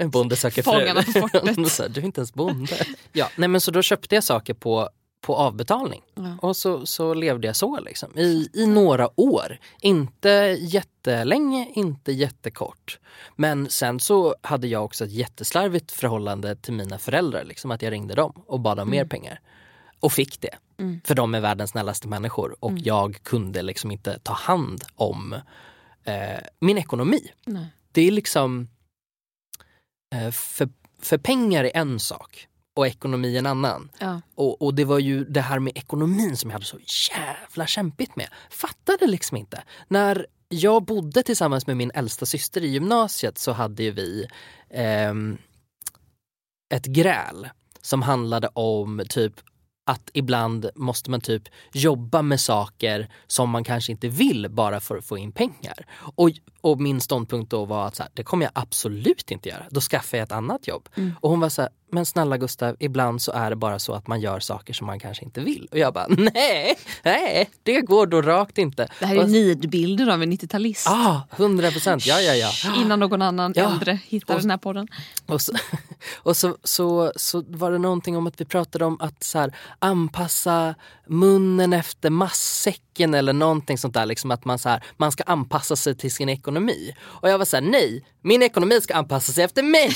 [0.00, 1.20] En bonde söker Fångarna på fru.
[1.20, 1.68] fortet.
[1.72, 2.76] Så här, du är inte ens bonde.
[3.12, 4.88] Ja, nej, men så då köpte jag saker på,
[5.20, 6.02] på avbetalning.
[6.40, 8.18] Och så, så levde jag så liksom.
[8.18, 9.58] I, i några år.
[9.80, 12.98] Inte jättelänge, inte jättekort.
[13.36, 17.44] Men sen så hade jag också ett jätteslarvigt förhållande till mina föräldrar.
[17.44, 19.40] Liksom, att jag ringde dem och bad om mer pengar.
[20.00, 20.54] Och fick det.
[21.04, 22.56] För de är världens snällaste människor.
[22.60, 25.32] Och jag kunde liksom inte ta hand om
[26.04, 27.32] eh, min ekonomi.
[27.44, 27.66] Nej.
[27.92, 28.68] Det är liksom
[30.14, 30.68] eh, för,
[31.00, 32.47] för pengar är en sak
[32.78, 33.90] och ekonomi en annan.
[33.98, 34.20] Ja.
[34.34, 36.78] Och, och det var ju det här med ekonomin som jag hade så
[37.14, 38.28] jävla kämpigt med.
[38.50, 39.62] Fattade liksom inte.
[39.88, 44.26] När jag bodde tillsammans med min äldsta syster i gymnasiet så hade ju vi
[44.70, 45.38] ehm,
[46.74, 47.48] ett gräl
[47.80, 49.40] som handlade om typ
[49.86, 54.96] att ibland måste man typ jobba med saker som man kanske inte vill bara för
[54.96, 55.86] att få in pengar.
[56.16, 56.30] Och,
[56.70, 59.62] och min ståndpunkt då var att så här, det kommer jag absolut inte göra.
[59.70, 60.88] Då skaffar jag ett annat jobb.
[61.20, 64.06] Och hon var så här, men snälla Gustav, ibland så är det bara så att
[64.06, 65.68] man gör saker som man kanske inte vill.
[65.72, 68.88] Och jag bara, nej, nej, det går då rakt inte.
[69.00, 70.86] Det här är Och- nidbilden av en 90-talist.
[70.88, 72.50] Ah, 100 procent, ja ja ja.
[72.82, 73.72] Innan någon annan Ja.
[73.72, 74.88] äldre hittar Och- den här podden.
[75.26, 75.52] Och, så,
[76.16, 79.54] och så, så, så var det någonting om att vi pratade om att så här,
[79.78, 80.74] anpassa
[81.08, 84.06] munnen efter massäcken eller någonting sånt där.
[84.06, 86.94] Liksom att man, så här, man ska anpassa sig till sin ekonomi.
[87.00, 89.90] Och jag var så här, nej, min ekonomi ska anpassa sig efter mig.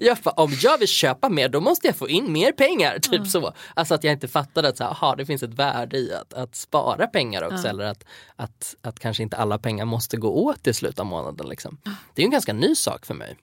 [0.00, 2.98] jag bara, om jag vill köpa mer då måste jag få in mer pengar.
[2.98, 3.52] Typ så.
[3.74, 6.34] Alltså att jag inte fattade att så här, aha, det finns ett värde i att,
[6.34, 7.68] att spara pengar också.
[7.68, 8.04] Eller att,
[8.36, 11.48] att, att kanske inte alla pengar måste gå åt i slutet av månaden.
[11.48, 11.78] Liksom.
[11.84, 13.36] Det är ju en ganska ny sak för mig.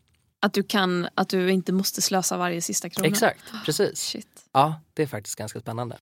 [0.46, 3.08] Att du, kan, att du inte måste slösa varje sista krona.
[3.08, 4.00] Exakt, precis.
[4.00, 4.28] Shit.
[4.52, 5.98] Ja, det är faktiskt ganska spännande.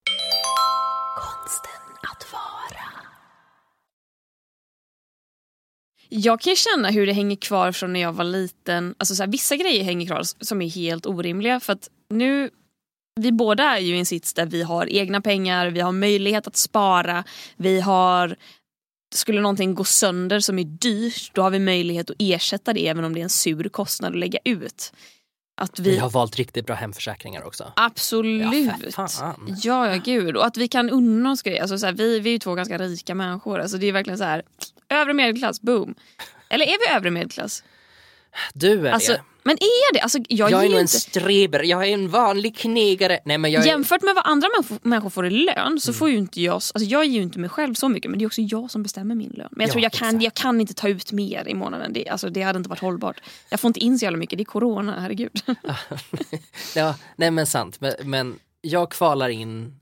[6.10, 8.96] Jag kan ju känna hur det hänger kvar från när jag var liten.
[8.98, 11.60] Alltså så här, vissa grejer hänger kvar som är helt orimliga.
[11.60, 12.50] För att nu,
[13.16, 16.48] vi båda är ju i en sits där vi har egna pengar, vi har möjlighet
[16.48, 17.24] att spara,
[17.56, 18.36] vi har
[19.18, 23.04] skulle någonting gå sönder som är dyrt, då har vi möjlighet att ersätta det även
[23.04, 24.94] om det är en sur kostnad att lägga ut.
[25.62, 27.74] Att vi, Vi har valt riktigt bra hemförsäkringar också.
[27.76, 28.96] Absolut.
[29.64, 30.38] Ja, ja gud.
[30.38, 31.62] Och att vi kan unna oss grejer.
[31.62, 33.60] Alltså, så här, vi, vi är ju två ganska rika människor.
[33.60, 34.44] Alltså, det är verkligen så här,
[34.90, 35.96] övre medelklass, boom.
[36.50, 37.64] Eller är vi övre medelklass?
[38.54, 39.22] Du är Alltså, det.
[39.44, 40.00] Men är det?
[40.00, 41.00] Alltså, jag, Jag är nog en inte...
[41.00, 43.20] streber, jag är en vanlig knegare.
[43.26, 43.68] Nej, men jag är...
[43.68, 44.48] Jämfört med vad andra
[44.82, 46.54] människor, får i lön så får ju inte jag...
[46.54, 48.84] Alltså jag ger ju inte mig själv så mycket men det är också jag som
[48.84, 49.48] bestämmer min lön.
[49.52, 51.94] Men jag Ja, tror jag kan, jag kan inte ta ut mer i månaden.
[51.94, 53.22] Det, alltså, det hade inte varit hållbart.
[53.50, 55.42] Jag får inte in så jävla mycket, det är corona, herregud.
[56.76, 57.82] ja, nej men sant.
[57.82, 59.80] Men, men jag kvalar in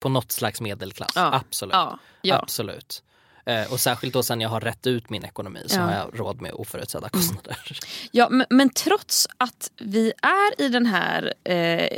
[0.00, 1.12] på något slags medelklass.
[1.14, 1.34] Ja.
[1.34, 1.72] Absolut.
[1.72, 2.38] ja, ja.
[2.42, 3.02] Absolut.
[3.46, 5.80] Eh, och särskilt då sen jag har rätt ut min ekonomi så Ja.
[5.82, 7.78] har jag råd med oförutsedda kostnader.
[8.12, 11.88] Ja, men, men trots att vi är i den här eh,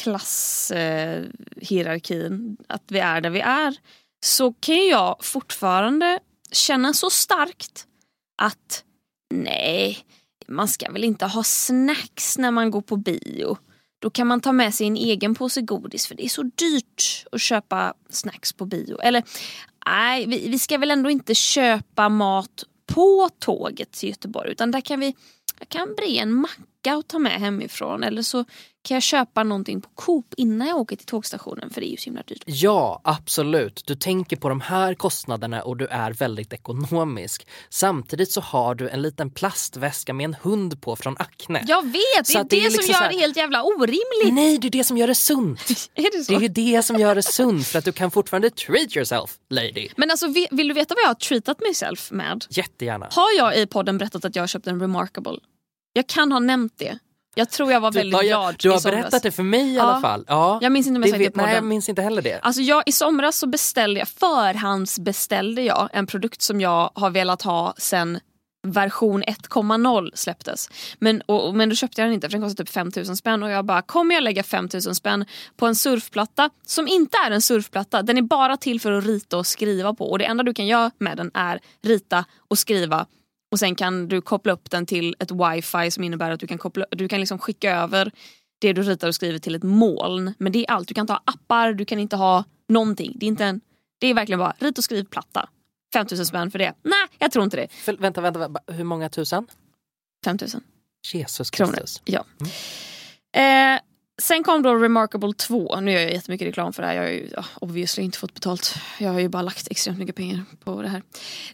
[0.00, 3.76] klasshierarkin, att vi är där vi är,
[4.24, 6.20] så kan jag fortfarande
[6.52, 7.86] känna så starkt
[8.42, 8.84] att
[9.34, 9.98] nej,
[10.48, 13.58] man ska väl inte ha snacks när man går på bio.
[13.98, 17.24] Då kan man ta med sig en egen påse godis för det är så dyrt
[17.32, 18.98] att köpa snacks på bio.
[19.00, 19.22] Eller
[19.86, 24.80] nej, vi, vi ska väl ändå inte köpa mat på tåget till Göteborg utan där
[24.80, 25.14] kan vi
[25.58, 26.56] jag kan bre en macka
[26.94, 28.44] och ta med hemifrån eller så
[28.82, 31.96] kan jag köpa någonting på Coop innan jag åker till tågstationen för det är ju
[31.96, 32.42] så himla dyrt.
[32.46, 33.82] Ja, absolut.
[33.86, 37.48] Du tänker på de här kostnaderna och du är väldigt ekonomisk.
[37.70, 41.64] Samtidigt så har du en liten plastväska med en hund på från Acne.
[41.68, 43.18] Jag vet, det Så är att det, det är som liksom gör så här- det
[43.18, 44.34] helt jävla orimligt.
[44.34, 45.60] Nej, det är det som gör det sunt.
[45.94, 46.32] Är det så?
[46.32, 49.30] Det är ju det som gör det sunt för att du kan fortfarande treat yourself,
[49.50, 49.88] lady.
[49.96, 52.44] Men alltså vill, du veta vad jag har treatat myself med?
[52.50, 53.08] Jättegärna.
[53.10, 55.38] Har jag i podden berättat att jag har köpt en Remarkable?
[55.96, 56.98] Jag kan ha nämnt det.
[57.34, 59.78] Jag tror jag var Du, väldigt glad jag, du har berättat det för mig i
[59.78, 60.00] alla Ja.
[60.00, 60.24] fall.
[60.28, 60.58] Ja.
[60.62, 62.38] Jag minns inte om jag sagt det vet- Nej, jag minns inte heller det.
[62.42, 67.42] Alltså jag, I somras så beställde jag, förhandsbeställde jag en produkt som jag har velat
[67.42, 68.20] ha sen
[68.66, 70.70] version 1.0 släpptes.
[70.98, 73.50] Men, och- men då köpte jag den inte för den kostade typ 5000 spänn och
[73.50, 75.24] jag bara kommer jag lägga 5000 spänn
[75.56, 78.02] på en surfplatta som inte är en surfplatta.
[78.02, 80.66] Den är bara till för att rita och skriva på och det enda du kan
[80.66, 83.06] göra med den är rita och skriva
[83.56, 86.58] och sen kan du koppla upp den till ett wifi som innebär att du kan,
[86.58, 88.12] koppla, du kan liksom skicka över
[88.58, 90.34] det du ritar och skriver till ett moln.
[90.38, 90.88] Men det är allt.
[90.88, 93.12] Du kan inte ha appar, du kan inte ha någonting.
[93.16, 93.60] Det är, inte en,
[93.98, 95.48] det är verkligen bara rit och skrivplatta.
[95.92, 96.74] 5000 spänn för det.
[96.82, 97.68] Nej, jag tror inte det.
[97.68, 99.46] För, vänta, vänta, vänta, hur många tusen?
[100.24, 100.60] 5000
[101.12, 101.72] Jesus kronor.
[101.72, 102.02] Kristus.
[102.04, 102.24] Ja.
[103.40, 103.80] Eh,
[104.22, 105.80] sen kom då Remarkable 2.
[105.80, 106.94] Nu gör jag jättemycket reklam för det här.
[106.94, 108.74] Jag har ju ja, obviously inte fått betalt.
[108.98, 111.02] Jag har ju bara lagt extremt mycket pengar på det här.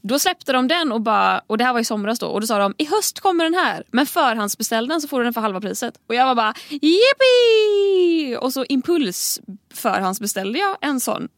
[0.02, 2.26] Då släppte de den och bara, och det här var i somras då.
[2.26, 3.84] Och då sa de i höst kommer den här.
[3.90, 6.00] Men förhandsbeställ den så får du den för halva priset.
[6.06, 8.36] Och jag var bara yippee!
[8.36, 9.40] Och så impuls
[9.74, 11.28] förhandsbeställde jag en sån.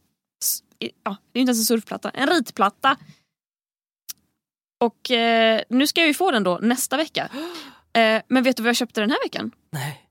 [0.79, 2.09] Ja, det är inte ens en surfplatta.
[2.09, 2.97] En ritplatta.
[4.79, 7.29] Och eh, nu ska jag ju få den då nästa vecka.
[7.95, 9.51] Eh, men vet du vad jag köpte den här veckan?
[9.71, 10.04] Nej.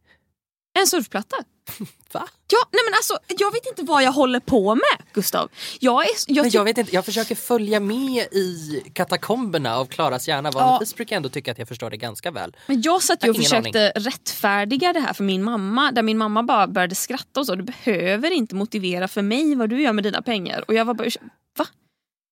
[0.78, 1.36] En surfplatta.
[2.12, 2.28] Va?
[2.52, 5.50] Ja, nej men alltså, jag vet inte vad jag håller på med Gustav.
[5.80, 10.28] Jag, är, jag, Men jag vet inte, jag försöker följa med i katakomberna av Klaras
[10.28, 10.50] hjärna.
[10.54, 10.58] Ja.
[10.60, 12.56] Vanligtvis brukar jag ändå tycka att jag förstår det ganska väl.
[12.66, 15.92] men jag satt ju och försökte rättfärdiga det här för min mamma.
[15.92, 17.54] Där min mamma bara började skratta och så.
[17.54, 20.64] Du behöver inte motivera för mig vad du gör med dina pengar.
[20.68, 21.66] Och jag var bara, "Ursä- va?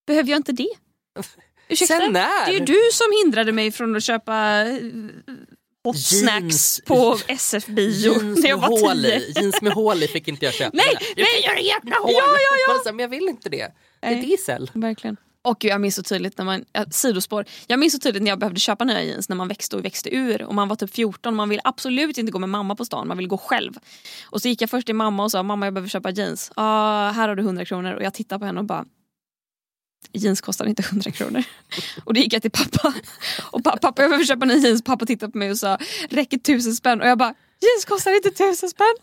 [0.07, 0.71] Behöver jag inte det?
[1.69, 1.95] Ursäkta?
[1.99, 2.47] Sen när?
[2.47, 4.65] Det är ju du som hindrade mig från att köpa
[5.85, 6.21] hot Jeans.
[6.21, 9.19] snacks på SF-bio när jag med, var hål tio.
[9.19, 10.71] i, jeans med hål i fick inte jag köpa.
[10.77, 11.27] Nej, du nej.
[11.33, 12.11] kan göra egna hål!
[12.13, 12.75] Ja, ja, ja.
[12.75, 13.57] Bara så här, Men jag vill inte det.
[14.01, 14.21] Det är Nej.
[14.21, 14.71] diesel.
[14.75, 15.17] Verkligen.
[15.45, 17.45] Och jag minns så tydligt när man, ja, sidospår.
[17.67, 20.15] Jag minns så tydligt när jag behövde köpa nya jeans när man växte och växte
[20.17, 20.43] ur.
[20.43, 23.17] Och man var typ 14 man ville absolut inte gå med mamma på stan, man
[23.17, 23.73] ville gå själv.
[24.25, 26.51] Och så gick jag först till mamma och sa mamma jag behöver köpa jeans.
[26.55, 27.93] Ah, här har du 100 kronor.
[27.93, 28.85] Och jag tittade på henne och bara
[30.13, 31.43] jeans kostar inte 100 kronor.
[32.05, 32.95] Och då gick jag till pappa.
[33.51, 34.83] Och pa- pappa jag behöver köpa nya jeans.
[34.85, 35.79] Pappa tittade på mig och sa
[36.11, 37.01] räcker tusen spänn.
[37.01, 38.95] Och jag bara jeans kostar inte tusen spänn.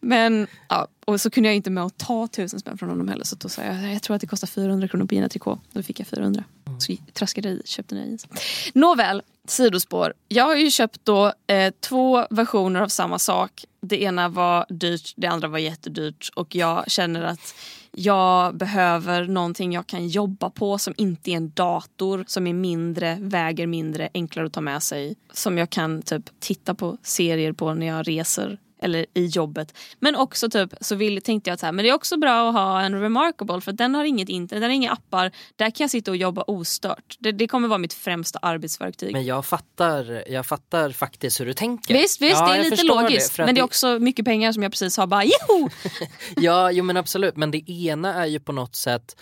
[0.00, 3.24] Men ja, och så kunde jag inte med att ta tusen spänn från honom heller.
[3.24, 5.58] Så då sa jag jag tror att det kostar 400 kronor på Gina Tricot.
[5.72, 6.44] Då fick jag 400.
[6.78, 8.26] Så gick- traskade jag i köpte nya jeans.
[8.74, 10.12] Nåväl, sidospår.
[10.28, 13.64] Jag har ju köpt då eh, två versioner av samma sak.
[13.80, 16.30] Det ena var dyrt, det andra var jättedyrt.
[16.34, 17.54] Och jag känner att
[17.96, 23.18] jag behöver någonting jag kan jobba på som inte är en dator, som är mindre,
[23.20, 25.16] väger mindre, enklare att ta med sig.
[25.32, 29.74] Som jag kan typ titta på serier på när jag reser eller i jobbet.
[30.00, 32.48] Men också typ så vill, tänkte jag att så här, men det är också bra
[32.48, 35.30] att ha en Remarkable för den har inget internet, den har inga appar.
[35.56, 37.16] Där kan jag sitta och jobba ostört.
[37.18, 39.12] Det, det kommer vara mitt främsta arbetsverktyg.
[39.12, 41.94] Men jag fattar, jag fattar faktiskt hur du tänker.
[41.94, 43.40] Visst, visst Ja, det är lite logiskt.
[43.40, 45.68] att men det är också mycket pengar som jag precis har bara joho!
[46.36, 47.36] Ja, jo men absolut.
[47.36, 49.16] Men det ena är ju på något sätt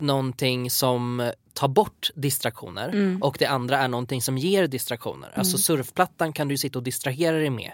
[0.00, 3.22] någonting som tar bort distraktioner Mm.
[3.22, 5.32] och det andra är någonting som ger distraktioner.
[5.34, 7.72] Alltså surfplattan kan du sitta och distrahera dig med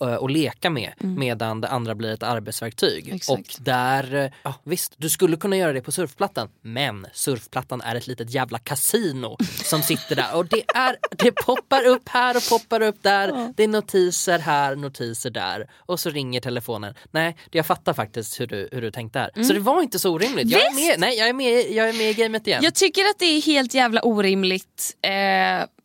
[0.00, 3.04] och leka med medan det andra blir ett arbetsverktyg.
[3.04, 3.16] Mm.
[3.16, 3.38] Exakt.
[3.58, 7.94] Och där, eh, ja, visst du skulle kunna göra det på surfplattan men surfplattan är
[7.94, 12.48] ett litet jävla kasino som sitter där och det, är, det poppar upp här och
[12.48, 13.52] poppar upp där.
[13.56, 16.94] Det är notiser här, notiser där och så ringer telefonen.
[17.10, 19.42] Nej, jag fattar faktiskt hur du, hur du tänkte här.
[19.44, 20.50] Så det var inte så orimligt.
[20.50, 20.86] Jag är, Mm.
[20.86, 22.60] Med, nej, jag, är med, jag är med i gamet igen.
[22.64, 25.10] Jag tycker att det är helt jävla orimligt eh,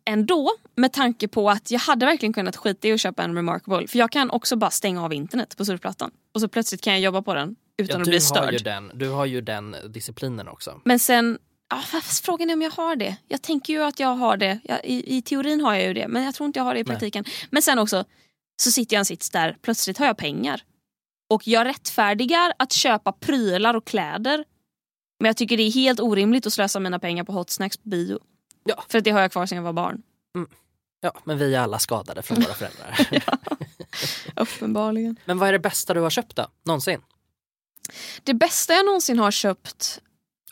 [0.06, 3.88] ändå med tanke på att jag hade verkligen kunnat skita i att köpa en Remarkable
[3.88, 7.02] för jag kan också bara stänga av internet på surfplattan och så plötsligt kan jag
[7.02, 8.64] jobba på den utan Ja, att du, bli har ju störd.
[8.74, 10.82] den, du har ju den disciplinen också.
[10.86, 11.38] Men sen,
[11.70, 13.16] ja, fast frågan är om jag har det.
[13.28, 14.60] Jag tänker ju att jag har det.
[14.64, 16.80] Jag, i, I teorin har jag ju det men jag tror inte jag har det
[16.80, 16.90] i Nej.
[16.92, 17.26] praktiken.
[17.50, 18.06] Men sen också
[18.62, 20.62] så sitter jag en sits där, plötsligt har jag pengar.
[21.30, 24.46] Och jag rättfärdigar att köpa prylar och kläder.
[25.20, 27.90] Men jag tycker det är helt orimligt att slösa mina pengar på hot snacks på
[27.90, 28.20] bio.
[28.70, 28.84] Ja.
[28.90, 30.02] För att det har jag kvar sedan jag var barn.
[31.02, 33.08] Ja, men vi är alla skadade från våra föräldrar.
[34.36, 35.16] Uppenbarligen.
[35.26, 36.48] men vad är det bästa du har köpt då?
[36.66, 37.02] Någonsin?
[38.24, 40.02] Det bästa jag någonsin har köpt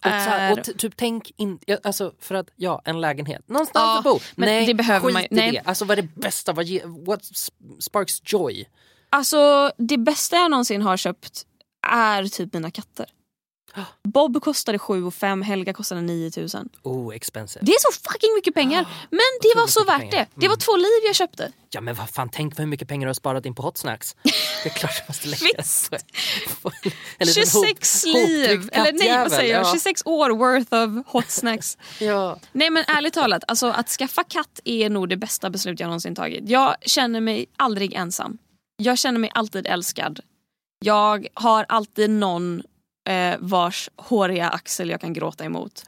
[0.06, 0.60] Och, här, är...
[0.60, 3.48] och typ tänk in, ja, alltså för att ja, en lägenhet.
[3.50, 4.20] Någonstans Ja, att bo.
[4.36, 5.52] men nej, det behöver skit man- i nej.
[5.52, 5.60] det.
[5.66, 6.54] Alltså vad är det bästa?
[6.54, 6.68] Vad
[7.08, 7.22] what
[7.80, 8.66] sparks joy?
[9.10, 11.46] Alltså det bästa jag någonsin har köpt
[11.88, 13.06] är typ mina katter.
[14.04, 16.70] Bob kostade 7 och 5, Helga kostade 9000.
[16.84, 17.66] Oh, expensive.
[17.66, 18.86] Det är så fucking mycket pengar.
[19.10, 20.12] Men det var så värt pengar.
[20.18, 20.28] det.
[20.42, 21.52] Det var två liv jag köpte.
[21.70, 24.16] Ja men vad fan, tänk hur mycket pengar du har sparat in på hot snacks.
[24.64, 25.64] Det är klart du måste lägga
[26.62, 26.72] på
[27.20, 29.72] liten 26 hop- liv, eller nej vad säger jag, Ja.
[29.74, 31.78] 26 år worth of hot snacks.
[32.00, 32.40] Ja.
[32.52, 36.16] nej men ärligt talat, alltså, att skaffa katt är nog det bästa beslut jag någonsin
[36.16, 36.50] tagit.
[36.50, 38.38] Jag känner mig aldrig ensam.
[38.78, 40.20] Jag känner mig alltid älskad.
[40.80, 42.64] Jag har alltid någon
[43.10, 45.84] eh, vars håriga axel jag kan gråta emot.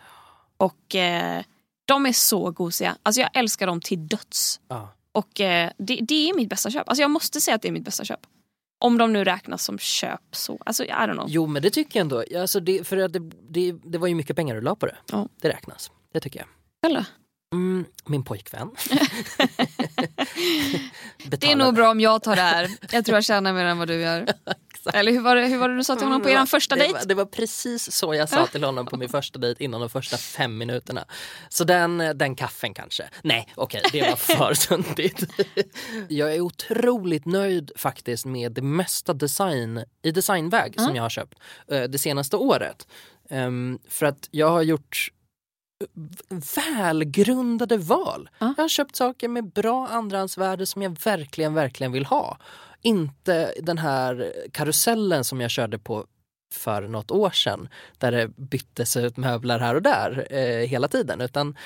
[0.58, 1.44] Och eh,
[1.86, 2.98] de är så gosiga.
[3.04, 4.60] Alltså jag älskar dem till döds.
[4.68, 4.90] Ja.
[5.12, 6.90] Och eh, det, det är mitt bästa köp.
[6.90, 8.20] Alltså jag måste säga att det är mitt bästa köp.
[8.80, 10.62] Om de nu räknas som köp så.
[10.66, 11.26] Alltså I don't know.
[11.30, 12.24] Jo men det tycker jag ändå.
[12.42, 14.96] Alltså, det, för att det, det, det var ju mycket pengar du la på det.
[15.12, 15.28] Ja.
[15.42, 15.92] Det räknas.
[16.14, 16.48] Det tycker jag.
[16.92, 17.06] Eller?
[17.54, 18.72] Mm, min pojkvän.
[21.30, 22.70] Det är nog bra om jag tar det här.
[22.92, 24.26] Jag tror jag tjänar mer än vad du gör.
[24.94, 26.82] Eller hur var, det, hur var det du sa till honom på er första det
[26.82, 26.94] dejt?
[26.94, 29.90] Var, det var precis så jag sa till honom på min första dejt innan de
[29.90, 31.06] första fem minuterna.
[31.50, 33.10] Så den, den kaffen kanske.
[33.22, 35.24] Nej, okej, det var för söndigt.
[36.10, 41.40] Jag är otroligt nöjd faktiskt med det mesta design i designväg som jag har köpt
[41.72, 42.88] eh, det senaste året.
[43.30, 45.12] Ehm, för att jag har gjort
[46.56, 48.30] välgrundade val.
[48.40, 48.54] Ja.
[48.58, 52.38] Jag har köpt saker med bra andrahandsvärde som jag verkligen, verkligen vill ha.
[52.86, 56.06] Inte den här karusellen som jag körde på
[56.54, 61.22] för något år sedan där det byttes ut möbler här och där eh, hela tiden.
[61.22, 61.58] Utan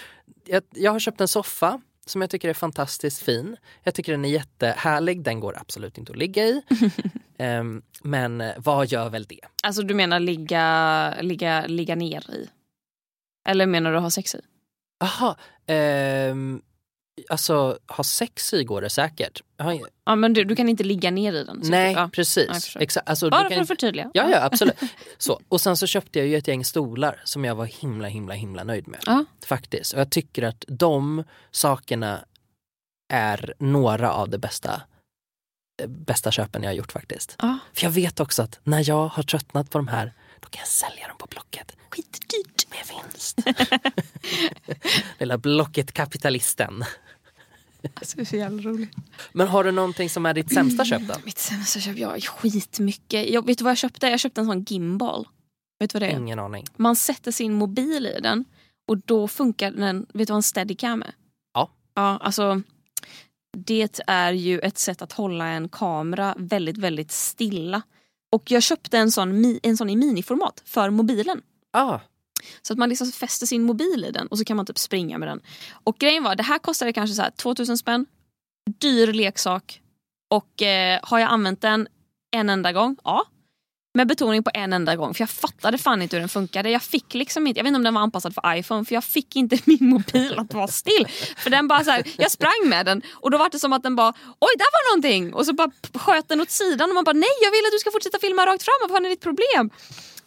[0.45, 3.57] jag, jag har köpt en soffa som jag tycker är fantastiskt fin.
[3.83, 5.23] Jag tycker den är jättehärlig.
[5.23, 6.61] Den går absolut inte att ligga i.
[7.41, 9.39] Ehm, men vad gör väl det?
[9.63, 12.49] Alltså du menar ligga, ligga, ligga ner i?
[13.49, 14.41] Eller menar du ha sex i?
[15.03, 16.61] Aha, ehm,
[17.29, 19.41] alltså ha sex i går det säkert.
[19.57, 21.61] Har Ja men du, du kan inte ligga ner i den?
[21.63, 22.09] Nej, ja.
[22.13, 22.75] precis.
[22.79, 23.09] Exakt.
[23.09, 24.11] Alltså, Bara kan för att förtydliga.
[24.13, 24.75] Ja, ja absolut.
[25.17, 28.33] Så, och sen så köpte jag ju ett gäng stolar som jag var himla himla
[28.33, 28.99] himla nöjd med.
[29.05, 29.25] Ja.
[29.45, 29.93] Faktiskt.
[29.93, 32.25] Och jag tycker att de sakerna
[33.13, 34.81] är några av de bästa,
[35.81, 37.35] eh, bästa köpen jag har gjort faktiskt.
[37.39, 37.57] Ja.
[37.73, 40.67] För jag vet också att när jag har tröttnat på de här, då kan jag
[40.67, 41.75] sälja dem på Blocket.
[41.89, 42.65] Skitdyrt.
[42.69, 43.39] Med vinst.
[45.19, 46.85] Lilla Blocket-kapitalisten.
[47.93, 48.91] Alltså, det är så jävla roligt.
[49.31, 51.13] Men har du någonting som är ditt sämsta köp då?
[51.25, 53.29] Mitt sämsta köp, jag skitmycket.
[53.29, 54.07] Jag, vet du vad jag köpte?
[54.07, 55.27] Jag köpte en sån gimbal.
[55.79, 56.19] Vet du vad det är?
[56.19, 56.65] Ingen aning.
[56.75, 58.45] Man sätter sin mobil i den
[58.87, 60.05] och då funkar den.
[60.13, 61.13] Vet du vad en steadicam är?
[61.53, 61.69] Ja.
[61.93, 62.61] Ja, alltså
[63.57, 67.81] det är ju ett sätt att hålla en kamera väldigt, väldigt stilla.
[68.31, 71.41] Och jag köpte en sån, en sån i miniformat för mobilen.
[71.73, 71.99] Ah,
[72.61, 75.17] så att man liksom fäster sin mobil i den och så kan man typ springa
[75.17, 75.41] med den.
[75.83, 78.05] Och grejen var, det här kostade kanske så här 2000 spänn.
[78.79, 79.81] Dyr leksak.
[80.29, 81.87] Och eh, har jag använt den
[82.31, 82.97] en enda gång?
[83.03, 83.25] Ja.
[83.93, 86.69] Med betoning på en enda gång för jag fattade fan inte hur den funkade.
[86.69, 89.03] Jag fick liksom inte, jag vet inte om den var anpassad för iPhone för jag
[89.03, 91.07] fick inte min mobil att vara still.
[91.37, 93.83] För den bara så här, jag sprang med den och då var det som att
[93.83, 97.03] den bara oj där var någonting och så bara sköt den åt sidan och man
[97.03, 99.21] bara nej jag vill att du ska fortsätta filma rakt fram, vad fan är ditt
[99.21, 99.69] problem?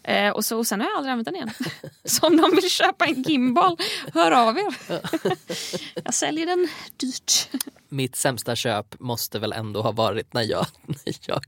[0.05, 1.51] Eh, och, så, och sen har jag aldrig använt den igen.
[2.05, 3.77] Så om någon vill köpa en gimbal,
[4.15, 4.75] hör av er.
[6.05, 7.49] Jag säljer den dyrt.
[7.89, 10.67] mitt sämsta köp måste väl ändå ha varit när jag...
[10.87, 11.45] När jag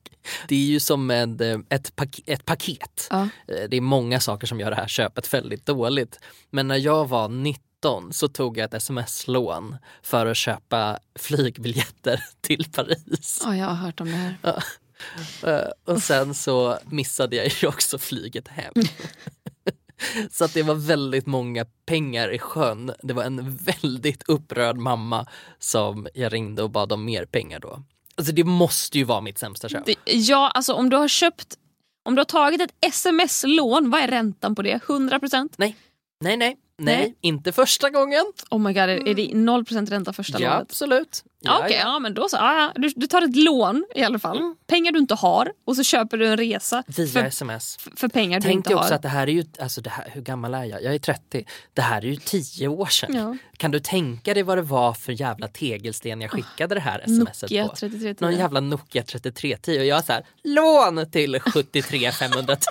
[0.49, 3.07] det är ju som med eh, ett, pak, ett paket.
[3.11, 3.23] Ja.
[3.49, 6.19] Eh, Det är många saker som gör det här köpet väldigt dåligt.
[6.51, 12.67] Men när jag var 19 så tog jag ett sms-lån för att köpa flygbiljetter till
[12.73, 13.43] Paris.
[13.45, 14.37] Ja, jag har hört om det här.
[14.43, 14.63] Eh,
[15.85, 18.73] Och sen så missade jag ju också flyget hem.
[20.31, 22.93] Så att det var väldigt många pengar i sjön.
[23.03, 25.27] Det var en väldigt upprörd mamma
[25.59, 27.83] som jag ringde och bad om mer pengar då.
[28.17, 29.87] Alltså det måste ju vara mitt sämsta köp.
[29.87, 31.59] Det, ja, alltså om du har köpt
[32.05, 34.79] om du har tagit ett sms-lån, vad är räntan på det?
[34.79, 35.55] 100%?
[35.57, 35.77] Nej,
[36.21, 37.15] nej, nej, nej, Nej.
[37.21, 38.25] inte första gången.
[38.51, 40.63] Oh my god, är är det 0% ränta första Ja, lånet?
[40.63, 41.25] absolut.
[41.47, 42.37] Ja, Okej, ja men då så.
[42.37, 42.73] Ja, ja.
[42.81, 44.55] Du, du tar ett lån i alla fall.
[44.67, 47.79] Pengar du inte har och så köper du en resa Via för, sms.
[47.97, 48.95] för pengar du Tänk inte dig också har.
[48.95, 50.83] att det här är ju, alltså det här, hur gammal är jag?
[50.83, 51.45] Jag är 30.
[51.75, 53.15] Det här är ju 10 år sedan.
[53.15, 53.37] Ja.
[53.57, 57.43] Kan du tänka dig vad det var för jävla tegelsten jag skickade det här smset
[57.43, 57.77] Nokia på?
[57.77, 58.25] 3310.
[58.25, 62.67] Någon jävla Nokia 3310 och jag så här, lån till 73 510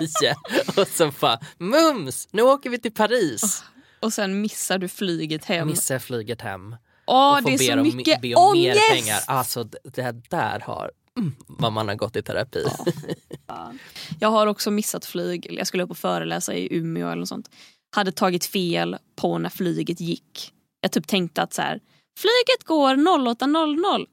[0.76, 3.64] och så bara mums, nu åker vi till Paris.
[4.04, 5.66] Och sen missar du flyget hem.
[5.68, 8.70] Missar flyget hem Åh, och får det är be så om, mycket be om mer
[8.70, 8.90] ångest!
[8.90, 9.20] pengar.
[9.26, 12.66] Alltså det där har, mm, vad man har gått i terapi.
[14.20, 15.46] Jag har också missat flyg.
[15.50, 17.50] Jag skulle upp och föreläsa i Umeå eller något sånt.
[17.96, 20.52] Hade tagit fel på när flyget gick.
[20.80, 21.80] Jag typ tänkte att så här,
[22.18, 24.06] flyget går 08.00.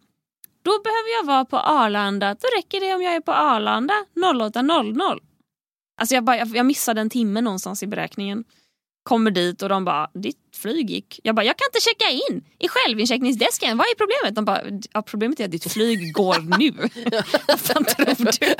[0.64, 2.34] Då behöver jag vara på Arlanda.
[2.34, 5.20] Då räcker det om jag är på Arlanda 08.00.
[6.02, 8.44] Alltså jag, bara, jag, jag missade en timme någonstans i beräkningen.
[9.04, 11.20] Kommer dit och de bara, ditt flyg gick.
[11.24, 13.78] Jag bara, jag kan inte checka in i självincheckningsdesken.
[13.78, 14.36] Vad är problemet?
[14.36, 14.62] De bara,
[14.94, 16.90] ja, problemet är att ditt flyg går nu.
[17.48, 18.56] Vad fan tror du?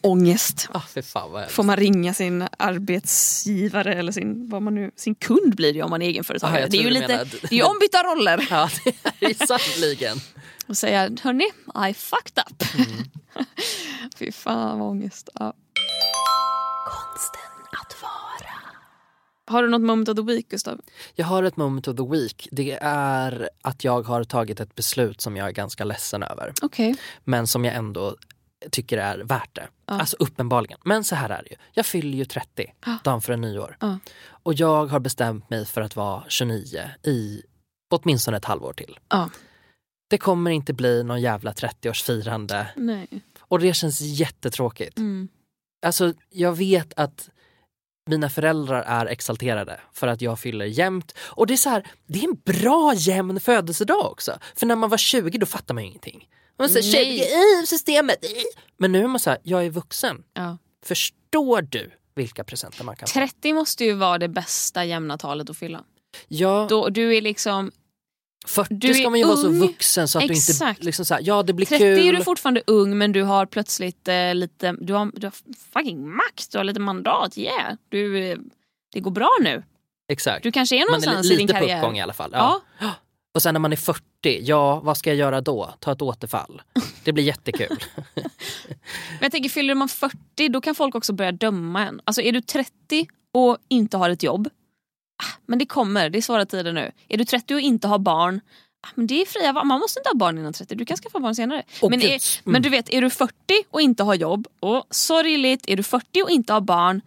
[0.00, 0.68] Ångest.
[0.72, 5.14] Ah, för fan vad Får man ringa sin arbetsgivare eller sin, vad man nu, sin
[5.14, 6.64] kund blir det ju om man är egenföretagare.
[6.64, 8.46] Ah, det är ju lite, menar- det är ombytta roller.
[8.50, 8.70] Ja,
[9.20, 10.16] det är sannerligen.
[10.66, 11.44] Och säga, hörni,
[11.90, 12.74] I fucked up.
[12.74, 13.04] Mm.
[14.18, 15.28] Fy fan vad ångest.
[15.34, 15.54] Ja.
[16.86, 17.53] Konsten.
[19.46, 20.80] Har du något moment of the week Gustav?
[21.14, 22.48] Jag har ett moment of the week.
[22.52, 26.52] Det är att jag har tagit ett beslut som jag är ganska ledsen över.
[26.62, 26.96] Okej.
[27.24, 28.16] Men som jag ändå
[28.70, 29.68] tycker är värt det.
[29.86, 30.78] Alltså uppenbarligen.
[30.84, 31.56] Men så här är det ju.
[31.72, 32.72] Jag fyller ju 30
[33.04, 33.76] dagen före nyår.
[33.80, 33.98] Ja.
[34.26, 37.42] Och jag har bestämt mig för att vara 29 i
[37.90, 38.98] åtminstone ett halvår till.
[39.08, 39.30] Ja.
[40.08, 42.66] Det kommer inte bli någon jävla 30-årsfirande.
[42.76, 43.08] Nej.
[43.38, 44.98] Och det känns jättetråkigt.
[44.98, 45.28] Mm.
[45.86, 47.30] Alltså jag vet att
[48.06, 51.14] mina föräldrar är exalterade för att jag fyller jämnt.
[51.18, 54.38] Och det är så här, det är en bra jämn födelsedag också.
[54.56, 56.28] För när man var 20 då fattar man ju ingenting.
[56.58, 57.18] Man säger Nej.
[57.18, 58.24] 20, i systemet.
[58.24, 58.28] i."
[58.76, 60.22] Men nu är man så här, jag är vuxen.
[60.34, 60.58] Ja.
[60.86, 63.12] Förstår du vilka presenter man kan få?
[63.12, 65.84] 30 måste ju vara det bästa jämna talet att fylla.
[66.28, 67.72] Ja, Då, du är liksom
[68.44, 69.58] 40 du ska man ju vara så ung.
[69.58, 70.68] vuxen så att du Exakt.
[70.78, 72.08] inte liksom så här, ja det blir 30 kul.
[72.08, 75.34] är du fortfarande ung men du har plötsligt eh, lite, du har, du har
[75.72, 77.72] fucking makt, du har lite mandat, yeah.
[77.88, 78.38] Du, eh,
[78.92, 79.62] det går bra nu.
[80.08, 80.42] Exakt.
[80.42, 81.78] Du kanske är man är någonstans li- i din lite på karriär.
[81.78, 82.30] uppgång i alla fall.
[82.32, 82.60] Ja.
[82.78, 82.90] Ja.
[83.34, 84.02] Och sen när man är 40,
[84.42, 85.74] ja vad ska jag göra då?
[85.80, 86.62] Ta ett återfall.
[87.04, 87.76] Det blir jättekul.
[88.14, 88.24] Men
[89.20, 92.00] jag tänker, fyller man 40 då kan folk också börja döma en.
[92.04, 94.48] Alltså är du 30 och inte har ett jobb,
[95.46, 96.90] men det kommer, det är svåra tider nu.
[97.08, 98.40] Är du 30 och inte har barn,
[98.86, 99.52] ah, men det är fria.
[99.64, 101.62] Man måste inte ha barn innan 30, du kan skaffa barn senare.
[101.82, 102.18] Åh, men, är, Mm.
[102.44, 103.34] men du vet, är du 40
[103.70, 107.00] och inte har jobb, och sorgligt, är du 40 och inte har barn,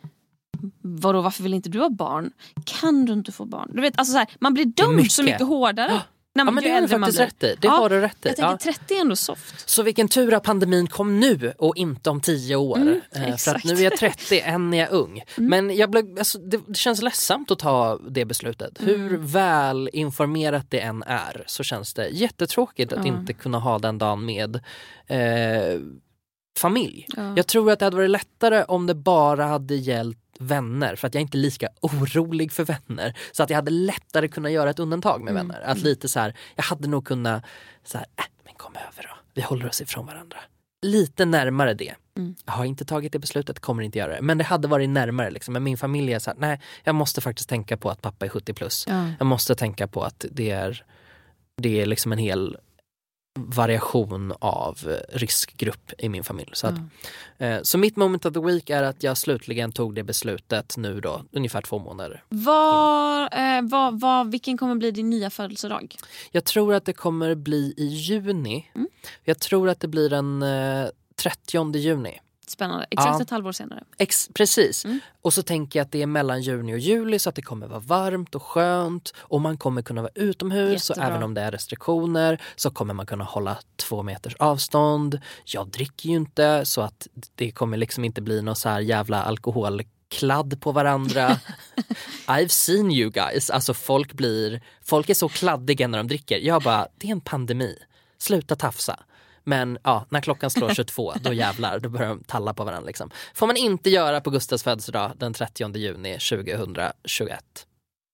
[0.82, 2.32] Vadå varför vill inte du ha barn?
[2.66, 3.72] Kan du inte få barn?
[3.74, 5.12] Du vet, alltså så här, man blir dömd mycket.
[5.12, 6.02] så mycket hårdare.
[6.38, 7.56] När Ja men det har du faktiskt rätt i.
[7.60, 8.28] Det Ja, har du rätt i.
[8.28, 8.58] Jag tänker Ja.
[8.74, 9.70] 30 är ändå soft.
[9.70, 12.78] Så vilken tur att pandemin kom nu och inte om 10 år.
[12.78, 15.24] Mm, Eh, för att nu är jag 30, än är jag ung.
[15.36, 18.80] Men jag blev, alltså, det, det känns ledsamt att ta det beslutet.
[18.80, 18.92] Mm.
[19.02, 23.98] Hur väl informerat det än är så känns det jättetråkigt att inte kunna ha den
[23.98, 24.56] dagen med
[25.08, 25.80] eh,
[26.58, 27.08] familj.
[27.16, 27.34] Ja.
[27.36, 31.14] Jag tror att det hade varit lättare om det bara hade gällt vänner för att
[31.14, 33.18] jag är inte lika orolig för vänner.
[33.32, 35.48] Så att jag hade lättare kunnat göra ett undantag med Mm.
[35.48, 35.62] vänner.
[35.62, 37.44] Att lite så här, jag hade nog kunnat,
[37.84, 40.38] så här, äh, men kom över då, vi håller oss ifrån varandra.
[40.82, 41.94] Lite närmare det.
[42.18, 42.36] Mm.
[42.46, 44.22] Jag har inte tagit det beslutet, kommer inte göra det.
[44.22, 45.54] Men det hade varit närmare liksom.
[45.54, 48.30] Men min familj är så här, nej jag måste faktiskt tänka på att pappa är
[48.30, 48.86] 70 plus.
[48.88, 49.12] Ja.
[49.20, 50.84] Jag måste tänka på att det är,
[51.62, 52.58] det är liksom en hel
[53.38, 56.50] variation av eh, riskgrupp i min familj.
[56.54, 56.76] Så, att,
[57.38, 61.02] eh, så mitt moment of the week är att jag slutligen tog det beslutet nu
[61.02, 62.24] då, ungefär två månader.
[62.30, 65.96] Var, eh, var, var, vilken kommer bli din nya födelsedag?
[66.32, 68.72] Jag tror att det kommer bli i juni.
[68.76, 68.88] Mm.
[69.24, 72.20] Jag tror att det blir den eh, 30 juni.
[72.50, 72.86] Spännande.
[72.92, 73.22] Exakt Ja.
[73.22, 73.84] ett halvår senare.
[73.98, 74.86] Ex- precis.
[74.86, 75.00] Mm.
[75.22, 77.68] Och så tänker jag att det är mellan juni och juli så att det kommer
[77.68, 81.10] vara varmt och skönt och man kommer kunna vara utomhus och Jättebra.
[81.16, 85.20] även om det är restriktioner så kommer man kunna hålla två meters avstånd.
[85.46, 89.24] Jag dricker ju inte så att det kommer liksom inte bli någon så här jävla
[89.24, 91.40] alkoholkladd på varandra.
[92.28, 93.50] I've seen you guys.
[93.50, 96.38] Alltså folk blir, folk är så kladdiga när de dricker.
[96.40, 97.78] Jag bara, det är en pandemi.
[98.18, 99.00] Sluta tafsa.
[99.48, 102.88] Men ja, när klockan slår 22, då jävlar, då börjar de talla på varandra.
[102.88, 103.12] Liksom.
[103.34, 107.68] får man inte göra på Gustavs födelsedag den 30 juni 2021.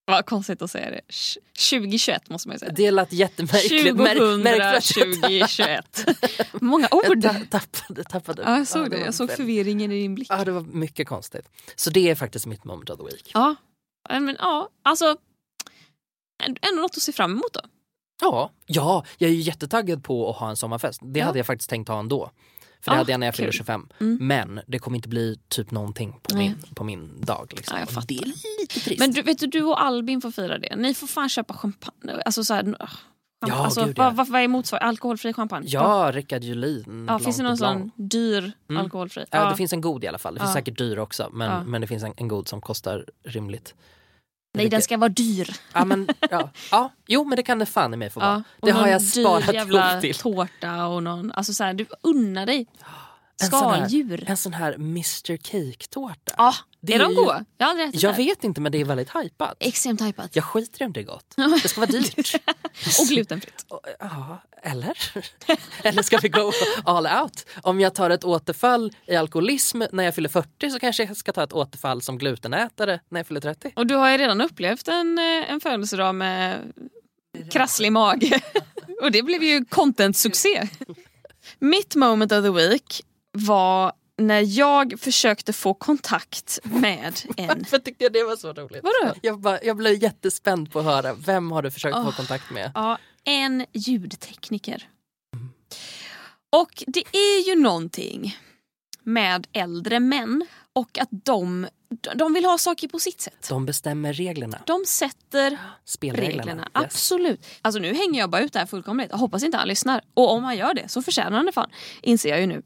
[0.06, 1.02] Vad konstigt att säga det.
[1.10, 1.38] Tj-
[1.70, 2.72] 2021 måste man ju säga.
[2.76, 3.96] Det lät jättemärkligt.
[3.96, 6.06] Mär- märkligt att jag 2021.
[6.62, 7.22] Många Jag ord.
[7.22, 8.42] ta- tappade, tappade.
[8.42, 8.98] Ja, jag såg det.
[8.98, 10.28] var Jag såg förvirringen i din blick.
[10.32, 11.50] Ja, det var mycket konstigt.
[11.76, 13.32] Så det är faktiskt mitt moment of the week.
[13.34, 13.56] Ja,
[14.10, 15.16] men ja, alltså.
[16.62, 17.62] Ändå något att se fram emot då.
[18.22, 21.02] Ja, ja, jag är ju jättetaggad på att ha en sommarfest.
[21.04, 21.26] Det Ja.
[21.26, 22.32] hade jag faktiskt tänkt ha ändå.
[22.82, 23.52] För det Ja, hade jag när jag kul.
[23.52, 23.88] 25.
[24.00, 24.28] Mm.
[24.28, 26.50] Men det kommer inte bli typ någonting på, Nej.
[26.50, 27.54] min, på min dag.
[27.56, 27.78] Liksom.
[27.96, 28.26] Ja, det är
[28.62, 29.00] lite trist.
[29.00, 30.76] Men du, vet du, du och Albin får fira det.
[30.76, 32.22] Ni får fan köpa champagne.
[32.26, 32.88] Alltså så här, ah,
[33.48, 34.10] Ja, alltså, gud, ja.
[34.10, 34.88] vad, vad, är motsvarande?
[34.88, 35.66] Alkoholfri champagne?
[35.70, 37.06] Ja, Rickard Julin.
[37.10, 38.82] ja finns det någon sån dyr Mm.
[38.84, 39.26] alkoholfri?
[39.32, 40.34] Ja, det finns en god i alla fall.
[40.34, 40.54] Det finns Ja.
[40.54, 41.30] säkert dyr också.
[41.34, 41.64] Men, Ja.
[41.64, 43.76] men det finns en, en god som kostar rimligt.
[44.54, 45.56] Nej, den ska vara dyr.
[45.74, 46.50] Ja, men, ja.
[46.72, 48.44] ja, jo men det kan det fan i mig få Ja, vara.
[48.62, 50.16] och Det har jag dyr sparat jävla ihop till.
[50.16, 52.66] tårta och någon, alltså så här, du unnar dig.
[53.42, 54.24] En sån här- Skaldjur.
[54.28, 56.34] En sån här Mr Cake-tårta.
[56.38, 56.54] Ja,
[56.86, 57.46] Det är är de goda?
[57.58, 59.58] Jag har aldrig ätit Jag vet inte men det är väldigt hypat.
[59.60, 60.36] Extremt hypat.
[60.36, 61.36] Jag skiter i om det är gott.
[61.64, 62.36] Det ska vara dyrt.
[63.00, 63.66] Och glutenfritt.
[64.00, 64.98] Ja, eller?
[65.84, 66.52] eller ska vi go
[66.86, 67.46] all out?
[67.62, 71.32] Om jag tar ett återfall i alkoholism när jag fyller 40 så kanske jag ska
[71.32, 73.72] ta ett återfall som glutenätare när jag fyller 30.
[73.76, 76.74] Och du har ju redan upplevt en, eh, en födelsedag med
[77.52, 78.42] krasslig mage.
[79.02, 80.68] Och det blev ju content-succé.
[81.60, 83.94] Mitt moment of the week var
[84.28, 87.48] när jag försökte få kontakt med en...
[87.48, 88.84] Varför tyckte jag det var så roligt?
[88.84, 89.16] Vadå?
[89.22, 92.16] Jag, bara, jag blev jättespänd på att höra, vem har du försökt få Åh.
[92.16, 92.72] kontakt med?
[92.76, 94.90] Ja, en ljudtekniker.
[96.52, 98.38] Och det är ju någonting
[99.04, 101.68] med äldre män och att de,
[102.16, 103.48] de vill ha saker på sitt sätt.
[103.50, 106.38] De bestämmer reglerna, De sätter spelreglerna.
[106.42, 106.62] reglerna.
[106.62, 106.72] Yes.
[106.86, 107.46] Absolut.
[107.62, 109.08] Alltså nu hänger jag bara ut det här fullkomligt.
[109.12, 110.02] Jag hoppas inte han lyssnar.
[110.14, 111.70] Och om han gör det så förtjänar han det fan.
[112.02, 112.62] Inser jag ju nu.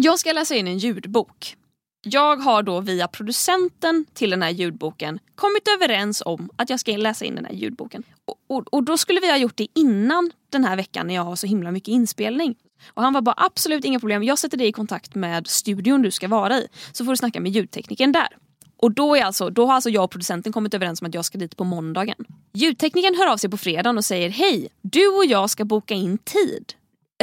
[0.00, 1.56] Jag ska läsa in en ljudbok.
[2.04, 6.96] Jag har då via producenten till den här ljudboken kommit överens om att jag ska
[6.96, 8.02] läsa in den här ljudboken.
[8.24, 11.22] Och, och, och då skulle vi ha gjort det innan den här veckan när jag
[11.22, 12.54] har så himla mycket inspelning.
[12.94, 16.10] Och han var bara absolut inga problem, jag sätter dig i kontakt med studion du
[16.10, 16.68] ska vara i.
[16.92, 18.28] Så får du snacka med ljudteknikern där.
[18.76, 21.24] Och då, är alltså, då har alltså jag och producenten kommit överens om att jag
[21.24, 22.16] ska dit på måndagen.
[22.52, 26.18] Ljudteknikern hör av sig på fredagen och säger hej, du och jag ska boka in
[26.18, 26.72] tid.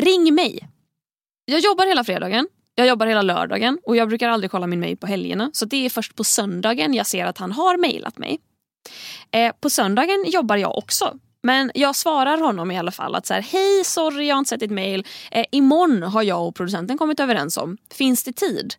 [0.02, 0.70] Ring mig.
[1.46, 4.98] Jag jobbar hela fredagen, jag jobbar hela lördagen och jag brukar aldrig kolla min mail
[4.98, 5.50] på helgerna.
[5.54, 8.40] Så det är först på söndagen jag ser att han har mejlat mig.
[9.32, 11.20] Eh, på söndagen jobbar jag också.
[11.44, 14.50] Men jag svarar honom i alla fall att så här, hej sorry jag har inte
[14.50, 15.06] sett ditt mail.
[15.32, 17.78] Eh, imorgon har jag och producenten kommit överens om.
[17.94, 18.74] Finns det tid?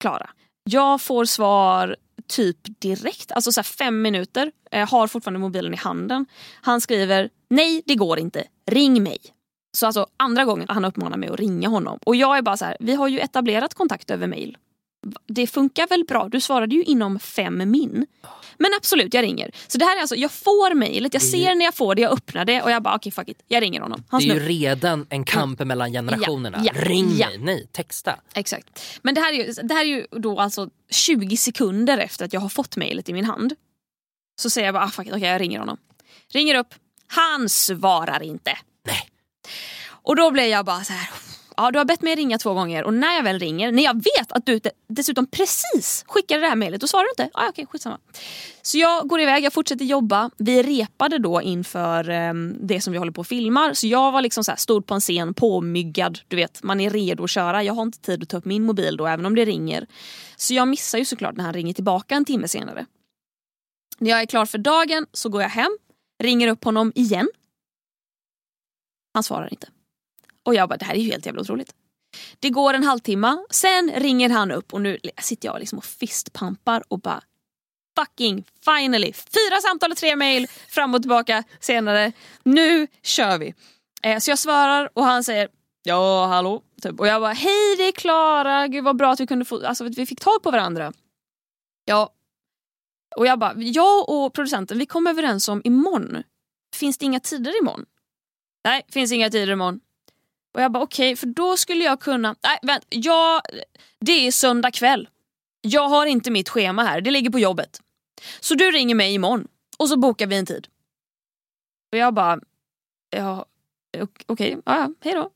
[0.00, 0.30] Klara.
[0.70, 1.96] Jag får svar
[2.26, 4.52] typ direkt, alltså så här fem minuter.
[4.70, 6.26] Eh, har fortfarande mobilen i handen.
[6.62, 9.18] Han skriver nej det går inte, ring mig.
[9.78, 11.98] Så alltså andra gången han uppmanar mig att ringa honom.
[12.06, 14.56] Och jag är bara så här, vi har ju etablerat kontakt över mail.
[15.26, 16.28] Det funkar väl bra?
[16.28, 18.06] Du svarade ju inom fem min.
[18.56, 19.50] Men absolut, jag ringer.
[19.66, 22.12] Så det här är alltså, jag får mejlet, jag ser när jag får det, jag
[22.12, 24.04] öppnar det och jag bara okej okay, fuck it, jag ringer honom.
[24.08, 24.48] Hans det är ju nummer.
[24.48, 26.58] redan en kamp mellan generationerna.
[26.64, 27.28] Ja, ja, Ring ja.
[27.28, 28.16] mig, nej texta.
[28.34, 28.82] Exakt.
[29.02, 32.32] Men det här, är ju, det här är ju då alltså 20 sekunder efter att
[32.32, 33.54] jag har fått mejlet i min hand.
[34.40, 35.76] Så säger jag bara ah, fuck it, okej jag ringer honom.
[36.32, 36.74] Ringer upp,
[37.06, 38.58] han svarar inte.
[40.02, 41.08] Och då blir jag bara så här.
[41.56, 43.94] Ja, du har bett mig ringa två gånger och när jag väl ringer, när jag
[43.94, 47.30] vet att du dessutom precis skickade det här mejlet, då svarar du inte.
[47.34, 47.98] Ja, okej, skitsamma.
[48.62, 50.30] Så jag går iväg, jag fortsätter jobba.
[50.36, 53.74] Vi repade då inför eh, det som vi håller på och filmar.
[53.74, 56.18] Så jag var liksom så här, stod på en scen, påmyggad.
[56.28, 57.62] Du vet, man är redo att köra.
[57.62, 59.86] Jag har inte tid att ta upp min mobil då, även om det ringer.
[60.36, 62.86] Så jag missar ju såklart när han ringer tillbaka en timme senare.
[63.98, 65.78] När jag är klar för dagen så går jag hem,
[66.22, 67.28] ringer upp honom igen.
[69.18, 69.68] Han svarar inte.
[70.42, 71.74] Och jag bara, det här är ju helt jävla otroligt.
[72.38, 76.82] Det går en halvtimme, sen ringer han upp och nu sitter jag liksom och fistpampar
[76.88, 77.22] och bara
[77.98, 79.12] fucking finally!
[79.12, 82.12] Fyra samtal och tre mejl, fram och tillbaka senare.
[82.42, 83.54] Nu kör vi!
[84.02, 85.48] Eh, så jag svarar och han säger
[85.82, 86.62] ja hallå.
[86.82, 87.00] Typ.
[87.00, 89.86] Och jag bara hej det är Klara, gud vad bra att vi kunde få, alltså
[89.86, 90.92] att vi fick tag på varandra.
[91.84, 92.12] Ja.
[93.16, 96.22] Och jag bara, jag och producenten vi kom överens om imorgon.
[96.74, 97.86] Finns det inga tider imorgon?
[98.68, 99.80] Nej, finns inga tider imorgon.
[100.54, 102.36] Och jag bara okej, okay, för då skulle jag kunna...
[102.42, 102.86] Nej, vänta.
[102.90, 103.42] Jag,
[104.00, 105.08] det är söndag kväll.
[105.60, 107.80] Jag har inte mitt schema här, det ligger på jobbet.
[108.40, 109.48] Så du ringer mig imorgon
[109.78, 110.68] och så bokar vi en tid.
[111.92, 112.40] Och jag bara...
[113.10, 113.46] Ja,
[113.98, 115.30] okej, okay, ja, hej då.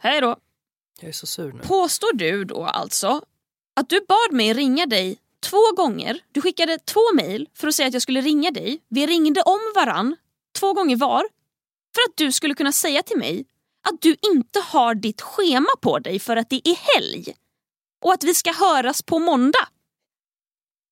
[0.00, 0.36] Hej då.
[1.00, 1.60] Jag är så sur nu.
[1.62, 3.24] Påstår du då alltså
[3.76, 6.20] att du bad mig ringa dig två gånger.
[6.32, 8.80] Du skickade två mejl för att säga att jag skulle ringa dig.
[8.88, 10.16] Vi ringde om varann
[10.58, 11.24] två gånger var.
[11.94, 13.44] För att du skulle kunna säga till mig
[13.88, 17.34] att du inte har ditt schema på dig för att det är helg.
[18.04, 19.68] Och att vi ska höras på måndag.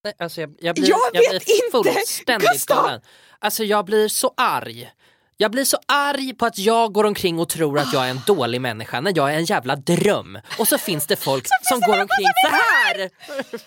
[0.05, 2.77] Nej, alltså jag, jag blir, Jag jag vet blir inte, fullständigt Gustav!
[2.85, 3.01] galen.
[3.39, 4.91] Alltså jag blir så arg.
[5.37, 8.21] Jag blir så arg på att jag går omkring och tror att jag är en
[8.27, 10.39] dålig människa när jag är en jävla dröm.
[10.59, 13.11] Och så finns det folk som går omkring så här.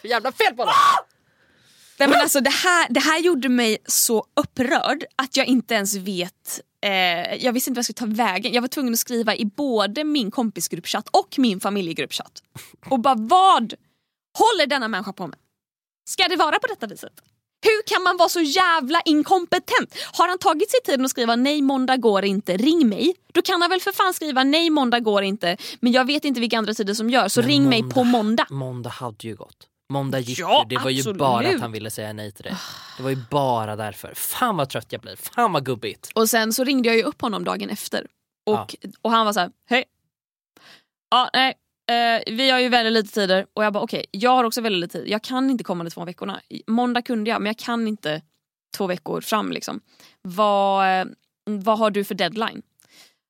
[0.08, 0.74] Jävla fel på dem!
[2.00, 5.96] Nej, men alltså, det, här, det här gjorde mig så upprörd att jag inte ens
[5.96, 8.54] vet eh, jag visste inte vad jag skulle ta vägen.
[8.54, 12.44] Jag var tvungen att skriva i både min kompisgruppchatt och min familjegruppchatt.
[12.90, 13.74] Och bara vad
[14.38, 15.40] håller denna människa på med?
[16.10, 17.14] Ska det vara på detta viset?
[17.62, 19.96] Hur kan man vara så jävla inkompetent?
[20.14, 23.16] Har han tagit sig tiden att skriva nej måndag går inte, ring mig.
[23.34, 26.40] Då kan han väl för fan skriva nej måndag går inte men jag vet inte
[26.40, 28.48] vilka andra tider som gör så Men ring mig på måndag.
[28.50, 29.68] Måndag hade ju gått.
[29.90, 30.78] Måndag gick Ja, ju.
[30.78, 31.18] Det var ju absolut.
[31.18, 32.56] bara att han ville säga nej till dig.
[32.98, 34.14] Det var ju bara därför.
[34.14, 35.16] Fan vad trött jag blir.
[35.16, 36.12] Fan vad gubbigt.
[36.16, 38.08] Och sen så ringde jag ju upp honom dagen efter.
[38.46, 39.84] Och, och han var så här, hej.
[41.10, 41.54] Ja, nej.
[41.92, 44.80] Eh, vi har ju väldigt lite tider och jag bara okej, jag har också väldigt
[44.82, 45.12] lite tid.
[45.12, 46.42] Jag kan inte kommande två veckorna.
[46.68, 48.22] Måndag kunde jag men jag kan inte
[48.78, 49.82] två veckor fram liksom.
[50.22, 51.06] Vad, eh,
[51.46, 52.62] vad har du för deadline?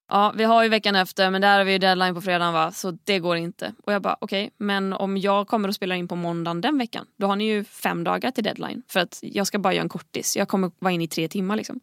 [0.07, 2.71] Ja, vi har ju veckan efter men där har vi ju deadline på fredagen va,
[2.71, 3.73] så det går inte.
[3.83, 7.05] Och jag bara okej, men om jag kommer att spela in på måndagen den veckan,
[7.17, 8.83] då har ni ju fem dagar till deadline.
[8.87, 11.55] För att jag ska bara göra en kortis, jag kommer vara inne i tre timmar
[11.55, 11.79] liksom.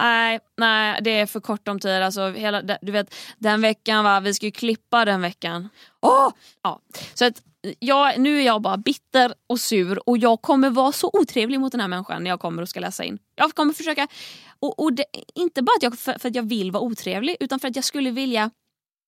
[0.00, 2.02] Nej, nej, det är för kort om tid.
[2.02, 5.68] Alltså, hela, du vet, den veckan va, vi ska ju klippa den veckan.
[6.00, 6.28] Åh!
[6.62, 6.80] Ja.
[7.14, 7.42] Så att
[7.78, 11.72] jag, nu är jag bara bitter och sur och jag kommer vara så otrevlig mot
[11.72, 13.18] den här människan när jag kommer och ska läsa in.
[13.34, 14.08] Jag kommer försöka,
[14.60, 15.04] och, och det,
[15.34, 17.84] inte bara att jag, för, för att jag vill vara otrevlig utan för att jag
[17.84, 18.50] skulle vilja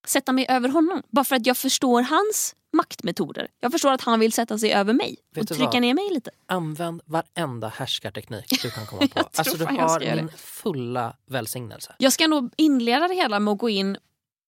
[0.07, 1.03] sätta mig över honom.
[1.09, 3.47] Bara för att jag förstår hans maktmetoder.
[3.59, 5.81] Jag förstår att han vill sätta sig över mig Vet och trycka vad?
[5.81, 6.31] ner mig lite.
[6.45, 9.19] Använd varenda härskarteknik du kan komma på.
[9.35, 11.95] Alltså du har min fulla välsignelse.
[11.99, 13.97] Jag ska nog inleda det hela med att gå in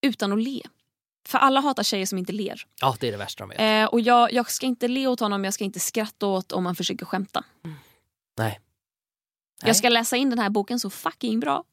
[0.01, 0.61] utan att le.
[1.29, 2.65] För alla hatar tjejer som inte ler.
[2.81, 3.59] Ja, det är det värsta de vet.
[3.59, 6.63] Eh, och jag, jag ska inte le åt honom, jag ska inte skratta åt om
[6.63, 7.43] man försöker skämta.
[8.37, 8.59] Nej.
[9.63, 11.63] Jag ska läsa in den här boken så fucking bra.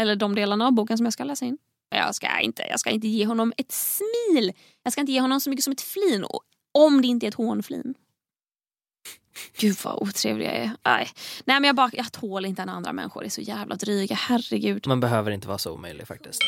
[0.00, 1.58] Eller de delarna av boken som jag ska läsa in.
[1.90, 4.52] Jag ska inte, jag ska inte ge honom ett smil.
[4.82, 6.24] Jag ska inte ge honom så mycket som ett flin.
[6.24, 6.40] Och
[6.72, 7.94] Om det inte är ett hånflin.
[9.58, 10.70] Gud vad otrevlig jag är.
[10.84, 11.08] Nej,
[11.44, 14.14] Nej men jag, bara, jag tål inte när andra människor är så jävla dryga.
[14.14, 14.86] Herregud.
[14.86, 16.42] Man behöver inte vara så omöjlig faktiskt.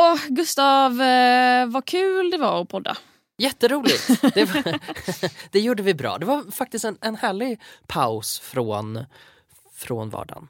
[0.00, 2.96] Åh, Gustav, eh, vad kul det var att podda.
[3.38, 4.08] Jätteroligt!
[4.34, 4.78] Det, var,
[5.52, 6.18] det gjorde vi bra.
[6.18, 9.04] Det var faktiskt en, en härlig paus från,
[9.74, 10.48] från vardagen.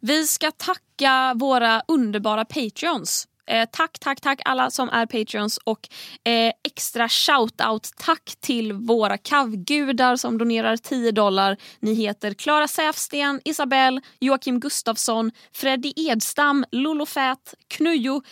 [0.00, 3.28] Vi ska tacka våra underbara patreons.
[3.46, 5.88] Eh, tack, tack, tack alla som är patreons och
[6.24, 11.56] eh, extra shout-out tack till våra kavgudar som donerar 10 dollar.
[11.80, 18.22] Ni heter Klara Säfsten, Isabelle, Joakim Gustafsson, Freddy Edstam, Lolo Fät, Knujo,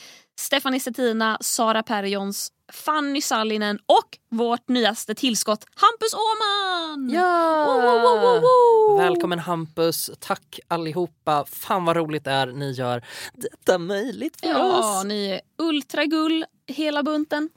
[0.40, 7.10] Stefanie Settina, Sara Perjons, Fanny Sallinen och vårt nyaste tillskott Hampus Åman!
[7.10, 7.64] Ja!
[7.66, 8.98] Wo, wo, wo, wo, wo!
[8.98, 11.44] Välkommen Hampus, tack allihopa.
[11.50, 15.04] Fan vad roligt det är ni gör detta möjligt för Ja, oss.
[15.04, 17.48] ni är ultragull hela bunten.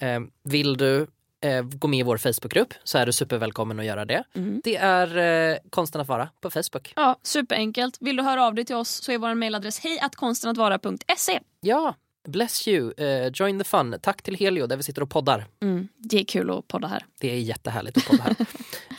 [0.00, 1.06] Eh, vill du
[1.42, 4.24] eh, gå med i vår Facebookgrupp så är du supervälkommen att göra det.
[4.34, 4.60] Mm.
[4.64, 5.16] Det är
[5.52, 6.92] eh, konsten att vara på Facebook.
[6.96, 7.96] Ja, superenkelt.
[8.00, 11.40] Vill du höra av dig till oss så är vår mejladress hejatkonstenatvara.se.
[11.60, 11.94] Ja,
[12.28, 13.96] bless you, eh, join the fun.
[14.02, 15.46] Tack till Helio där vi sitter och poddar.
[15.62, 17.04] Mm, det är kul att podda här.
[17.20, 18.36] Det är jättehärligt att podda här.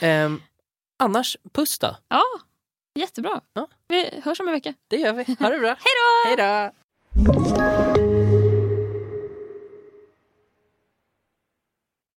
[0.00, 0.42] Ehm,
[0.98, 1.96] annars, puss då.
[2.08, 2.22] Ja,
[2.94, 3.40] jättebra.
[3.52, 3.68] Ja.
[3.88, 4.74] Vi hörs om en vecka.
[4.88, 5.36] Det gör vi.
[5.40, 5.76] Ha det bra.
[6.24, 8.13] Hej då!